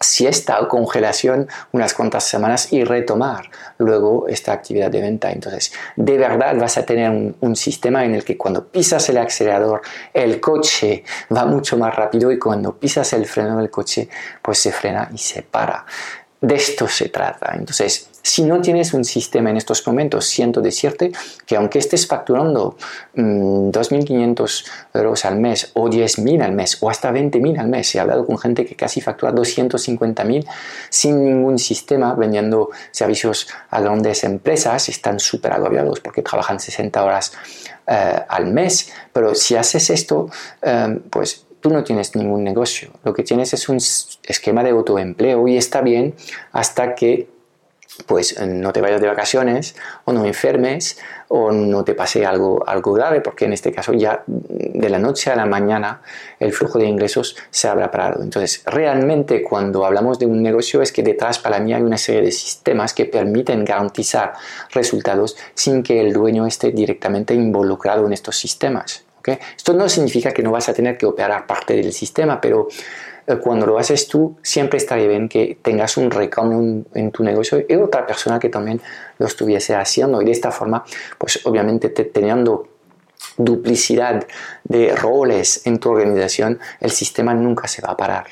siesta 0.00 0.60
o 0.60 0.68
congelación 0.68 1.48
unas 1.72 1.94
cuantas 1.94 2.24
semanas 2.24 2.72
y 2.72 2.84
retomar 2.84 3.50
luego 3.78 4.28
esta 4.28 4.52
actividad 4.52 4.90
de 4.90 5.00
venta. 5.00 5.30
Entonces, 5.30 5.72
de 5.96 6.18
verdad 6.18 6.56
vas 6.56 6.78
a 6.78 6.84
tener 6.84 7.10
un, 7.10 7.36
un, 7.40 7.56
sistema 7.56 8.04
en 8.04 8.14
el 8.14 8.24
que 8.24 8.36
cuando 8.36 8.66
pisas 8.68 9.08
el 9.08 9.18
acelerador, 9.18 9.82
el 10.14 10.40
coche 10.40 11.04
va 11.34 11.44
mucho 11.44 11.76
más 11.76 11.94
rápido 11.94 12.30
y 12.30 12.38
cuando 12.38 12.78
pisas 12.78 13.12
el 13.12 13.26
freno 13.26 13.58
del 13.58 13.70
coche, 13.70 14.08
pues 14.40 14.58
se 14.58 14.72
frena 14.72 15.08
y 15.12 15.18
se 15.18 15.42
para. 15.42 15.84
De 16.40 16.54
esto 16.54 16.86
se 16.86 17.08
trata. 17.08 17.52
Entonces, 17.54 18.08
si 18.28 18.42
no 18.42 18.60
tienes 18.60 18.92
un 18.92 19.04
sistema 19.04 19.48
en 19.48 19.56
estos 19.56 19.86
momentos, 19.86 20.26
siento 20.26 20.60
decirte 20.60 21.12
que 21.46 21.56
aunque 21.56 21.78
estés 21.78 22.06
facturando 22.06 22.76
2.500 23.16 24.12
mm, 24.12 24.98
euros 24.98 25.24
al 25.24 25.38
mes 25.40 25.70
o 25.72 25.88
10.000 25.88 26.42
al 26.42 26.52
mes 26.52 26.76
o 26.82 26.90
hasta 26.90 27.10
20.000 27.10 27.58
al 27.58 27.68
mes, 27.68 27.94
he 27.94 28.00
hablado 28.00 28.26
con 28.26 28.36
gente 28.36 28.66
que 28.66 28.76
casi 28.76 29.00
factura 29.00 29.32
250.000 29.32 30.46
sin 30.90 31.24
ningún 31.24 31.58
sistema 31.58 32.12
vendiendo 32.12 32.68
servicios 32.90 33.48
a 33.70 33.80
grandes 33.80 34.22
empresas, 34.24 34.90
están 34.90 35.20
súper 35.20 35.54
agobiados 35.54 36.00
porque 36.00 36.20
trabajan 36.20 36.60
60 36.60 37.02
horas 37.02 37.32
eh, 37.86 38.20
al 38.28 38.52
mes, 38.52 38.92
pero 39.10 39.34
si 39.34 39.56
haces 39.56 39.88
esto, 39.88 40.28
eh, 40.60 41.00
pues 41.08 41.46
tú 41.60 41.70
no 41.70 41.82
tienes 41.82 42.14
ningún 42.14 42.44
negocio, 42.44 42.90
lo 43.04 43.14
que 43.14 43.22
tienes 43.22 43.54
es 43.54 43.70
un 43.70 43.78
esquema 43.78 44.62
de 44.62 44.70
autoempleo 44.70 45.48
y 45.48 45.56
está 45.56 45.80
bien 45.80 46.14
hasta 46.52 46.94
que 46.94 47.37
pues 48.06 48.40
no 48.40 48.72
te 48.72 48.80
vayas 48.80 49.00
de 49.00 49.08
vacaciones 49.08 49.74
o 50.04 50.12
no 50.12 50.24
enfermes 50.24 50.98
o 51.28 51.52
no 51.52 51.84
te 51.84 51.94
pase 51.94 52.24
algo, 52.24 52.64
algo 52.66 52.92
grave, 52.92 53.20
porque 53.20 53.44
en 53.44 53.52
este 53.52 53.72
caso 53.72 53.92
ya 53.92 54.22
de 54.26 54.88
la 54.88 54.98
noche 54.98 55.30
a 55.30 55.36
la 55.36 55.46
mañana 55.46 56.00
el 56.38 56.52
flujo 56.52 56.78
de 56.78 56.86
ingresos 56.86 57.36
se 57.50 57.68
habrá 57.68 57.90
parado. 57.90 58.22
Entonces, 58.22 58.62
realmente 58.66 59.42
cuando 59.42 59.84
hablamos 59.84 60.18
de 60.18 60.26
un 60.26 60.42
negocio 60.42 60.80
es 60.80 60.92
que 60.92 61.02
detrás 61.02 61.38
para 61.38 61.58
mí 61.58 61.74
hay 61.74 61.82
una 61.82 61.98
serie 61.98 62.22
de 62.22 62.32
sistemas 62.32 62.94
que 62.94 63.04
permiten 63.04 63.64
garantizar 63.64 64.34
resultados 64.70 65.36
sin 65.54 65.82
que 65.82 66.00
el 66.00 66.12
dueño 66.12 66.46
esté 66.46 66.70
directamente 66.70 67.34
involucrado 67.34 68.06
en 68.06 68.12
estos 68.12 68.36
sistemas. 68.36 69.04
Esto 69.56 69.74
no 69.74 69.88
significa 69.88 70.32
que 70.32 70.42
no 70.42 70.50
vas 70.50 70.68
a 70.68 70.74
tener 70.74 70.96
que 70.96 71.06
operar 71.06 71.46
parte 71.46 71.74
del 71.74 71.92
sistema, 71.92 72.40
pero 72.40 72.68
cuando 73.42 73.66
lo 73.66 73.78
haces 73.78 74.08
tú, 74.08 74.36
siempre 74.42 74.78
estaría 74.78 75.06
bien 75.06 75.28
que 75.28 75.58
tengas 75.60 75.96
un 75.96 76.10
recambio 76.10 76.84
en 76.94 77.10
tu 77.10 77.22
negocio 77.22 77.64
y 77.68 77.74
otra 77.76 78.06
persona 78.06 78.38
que 78.38 78.48
también 78.48 78.80
lo 79.18 79.26
estuviese 79.26 79.74
haciendo. 79.74 80.22
Y 80.22 80.24
de 80.24 80.32
esta 80.32 80.50
forma, 80.50 80.84
pues 81.18 81.44
obviamente 81.44 81.88
teniendo 81.90 82.68
duplicidad 83.36 84.26
de 84.64 84.94
roles 84.94 85.66
en 85.66 85.78
tu 85.78 85.90
organización, 85.90 86.58
el 86.80 86.90
sistema 86.90 87.34
nunca 87.34 87.68
se 87.68 87.82
va 87.82 87.90
a 87.90 87.96
parar. 87.96 88.26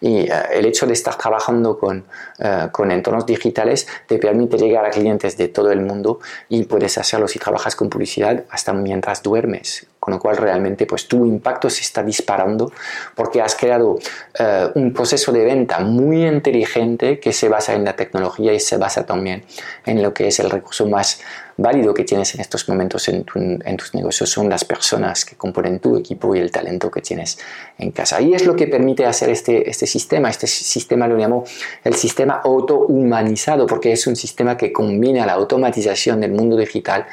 Y 0.00 0.18
eh, 0.18 0.30
el 0.52 0.66
hecho 0.66 0.86
de 0.86 0.92
estar 0.92 1.16
trabajando 1.16 1.78
con, 1.78 2.04
eh, 2.38 2.68
con, 2.72 2.90
entornos 2.90 3.26
digitales 3.26 3.86
te 4.06 4.18
permite 4.18 4.56
llegar 4.56 4.84
a 4.84 4.90
clientes 4.90 5.36
de 5.36 5.48
todo 5.48 5.70
el 5.70 5.80
mundo 5.80 6.20
y 6.48 6.64
puedes 6.64 6.98
hacerlo 6.98 7.28
si 7.28 7.38
trabajas 7.38 7.76
con 7.76 7.88
publicidad 7.88 8.44
hasta 8.50 8.72
mientras 8.72 9.22
duermes. 9.22 9.86
Con 10.00 10.14
lo 10.14 10.20
cual 10.20 10.36
realmente 10.36 10.86
pues 10.86 11.08
tu 11.08 11.26
impacto 11.26 11.68
se 11.68 11.82
está 11.82 12.02
disparando 12.02 12.72
porque 13.14 13.42
has 13.42 13.54
creado 13.54 13.98
eh, 14.38 14.68
un 14.74 14.92
proceso 14.92 15.32
de 15.32 15.44
venta 15.44 15.80
muy 15.80 16.24
inteligente 16.26 17.18
que 17.18 17.32
se 17.32 17.48
basa 17.48 17.74
en 17.74 17.84
la 17.84 17.94
tecnología 17.94 18.52
y 18.52 18.60
se 18.60 18.76
basa 18.76 19.04
también 19.04 19.44
en 19.84 20.02
lo 20.02 20.14
que 20.14 20.28
es 20.28 20.38
el 20.40 20.50
recurso 20.50 20.86
más 20.86 21.20
válido 21.58 21.92
que 21.92 22.04
tienes 22.04 22.34
en 22.36 22.40
estos 22.40 22.68
momentos 22.68 23.08
en, 23.08 23.24
tus 23.24 23.94
negocios 23.94 24.30
son 24.30 24.48
las 24.48 24.64
personas 24.64 25.24
que 25.24 25.34
componen 25.34 25.80
tu 25.80 25.96
equipo 25.96 26.34
y 26.34 26.38
el 26.38 26.52
talento 26.52 26.88
que 26.88 27.02
tienes 27.02 27.38
en 27.78 27.90
casa. 27.90 28.20
Y 28.20 28.32
es 28.32 28.46
lo 28.46 28.54
que 28.54 28.68
permite 28.68 29.04
hacer 29.04 29.28
este, 29.28 29.68
este 29.68 29.86
sistema. 29.86 30.30
Este 30.30 30.46
sistema 30.46 31.08
lo 31.08 31.16
llamo 31.16 31.44
el 31.82 31.94
sistema 31.94 32.40
auto-humanizado 32.44 33.66
porque 33.66 33.92
es 33.92 34.06
un 34.06 34.14
sistema 34.14 34.56
que 34.56 34.72
combina 34.72 35.26
la 35.26 35.32
automatización 35.32 36.20
del 36.20 36.30
mundo 36.30 36.56
digital 36.56 37.06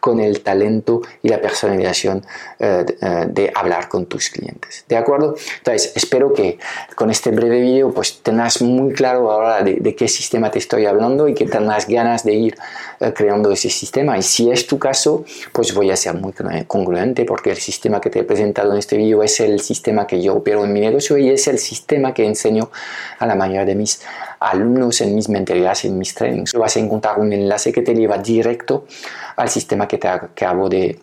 con 0.00 0.18
el 0.18 0.42
talento 0.42 1.02
y 1.22 1.28
la 1.28 1.40
personalización 1.40 2.26
de 2.58 3.52
hablar 3.54 3.88
con 3.88 4.06
tus 4.06 4.28
clientes. 4.30 4.84
¿De 4.88 4.96
acuerdo? 4.96 5.34
Entonces, 5.58 5.92
espero 5.96 6.32
que 6.32 6.58
con 6.94 7.10
este 7.10 7.30
breve 7.30 7.60
video 7.60 7.92
pues 7.92 8.22
tengas 8.22 8.62
muy 8.62 8.92
claro 8.92 9.30
ahora 9.30 9.62
de, 9.62 9.74
de 9.76 9.96
qué 9.96 10.08
sistema 10.08 10.50
te 10.50 10.58
estoy 10.58 10.86
hablando 10.86 11.28
y 11.28 11.34
que 11.34 11.46
tengas 11.46 11.88
ganas 11.88 12.24
de 12.24 12.34
ir 12.34 12.56
eh, 13.00 13.12
creando 13.12 13.50
ese 13.50 13.68
sistema 13.68 14.16
y 14.16 14.22
si 14.22 14.50
es 14.50 14.66
tu 14.66 14.78
caso, 14.78 15.24
pues 15.52 15.74
voy 15.74 15.90
a 15.90 15.96
ser 15.96 16.14
muy 16.14 16.32
congruente 16.66 17.24
porque 17.24 17.50
el 17.50 17.56
sistema 17.56 18.00
que 18.00 18.10
te 18.10 18.20
he 18.20 18.24
presentado 18.24 18.72
en 18.72 18.78
este 18.78 18.96
vídeo 18.96 19.22
es 19.22 19.40
el 19.40 19.60
sistema 19.60 20.06
que 20.06 20.22
yo 20.22 20.34
opero 20.34 20.64
en 20.64 20.72
mi 20.72 20.80
negocio 20.80 21.18
y 21.18 21.28
es 21.28 21.48
el 21.48 21.58
sistema 21.58 22.14
que 22.14 22.24
enseño 22.24 22.70
a 23.18 23.26
la 23.26 23.34
mayoría 23.34 23.64
de 23.64 23.74
mis 23.74 24.02
alumnos 24.38 25.00
en 25.00 25.14
mis 25.14 25.28
mentorías, 25.28 25.84
en 25.84 25.98
mis 25.98 26.14
trainings. 26.14 26.52
Vas 26.52 26.76
a 26.76 26.80
encontrar 26.80 27.18
un 27.18 27.32
enlace 27.32 27.72
que 27.72 27.82
te 27.82 27.94
lleva 27.94 28.18
directo 28.18 28.86
al 29.36 29.48
sistema 29.48 29.88
que 29.88 29.98
te 29.98 30.08
acabo 30.08 30.68
de 30.68 31.00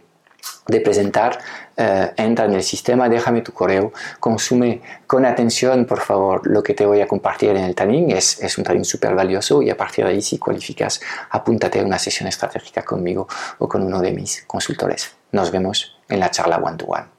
de 0.67 0.81
presentar, 0.81 1.39
eh, 1.75 2.11
entra 2.17 2.45
en 2.45 2.53
el 2.53 2.63
sistema, 2.63 3.09
déjame 3.09 3.41
tu 3.41 3.53
correo, 3.53 3.91
consume 4.19 4.81
con 5.07 5.25
atención, 5.25 5.85
por 5.85 5.99
favor, 5.99 6.45
lo 6.45 6.61
que 6.61 6.73
te 6.73 6.85
voy 6.85 7.01
a 7.01 7.07
compartir 7.07 7.51
en 7.51 7.63
el 7.63 7.75
training. 7.75 8.09
Es, 8.09 8.41
es 8.41 8.57
un 8.57 8.63
training 8.63 8.83
súper 8.83 9.15
valioso 9.15 9.61
y 9.61 9.69
a 9.69 9.77
partir 9.77 10.05
de 10.05 10.11
ahí, 10.11 10.21
si 10.21 10.37
cualificas, 10.37 11.01
apúntate 11.31 11.79
a 11.79 11.83
una 11.83 11.97
sesión 11.97 12.27
estratégica 12.27 12.83
conmigo 12.83 13.27
o 13.57 13.67
con 13.67 13.81
uno 13.81 13.99
de 13.99 14.11
mis 14.11 14.43
consultores. 14.45 15.15
Nos 15.31 15.51
vemos 15.51 15.99
en 16.07 16.19
la 16.19 16.29
charla 16.29 16.57
one-to-one. 16.57 17.01
one 17.01 17.18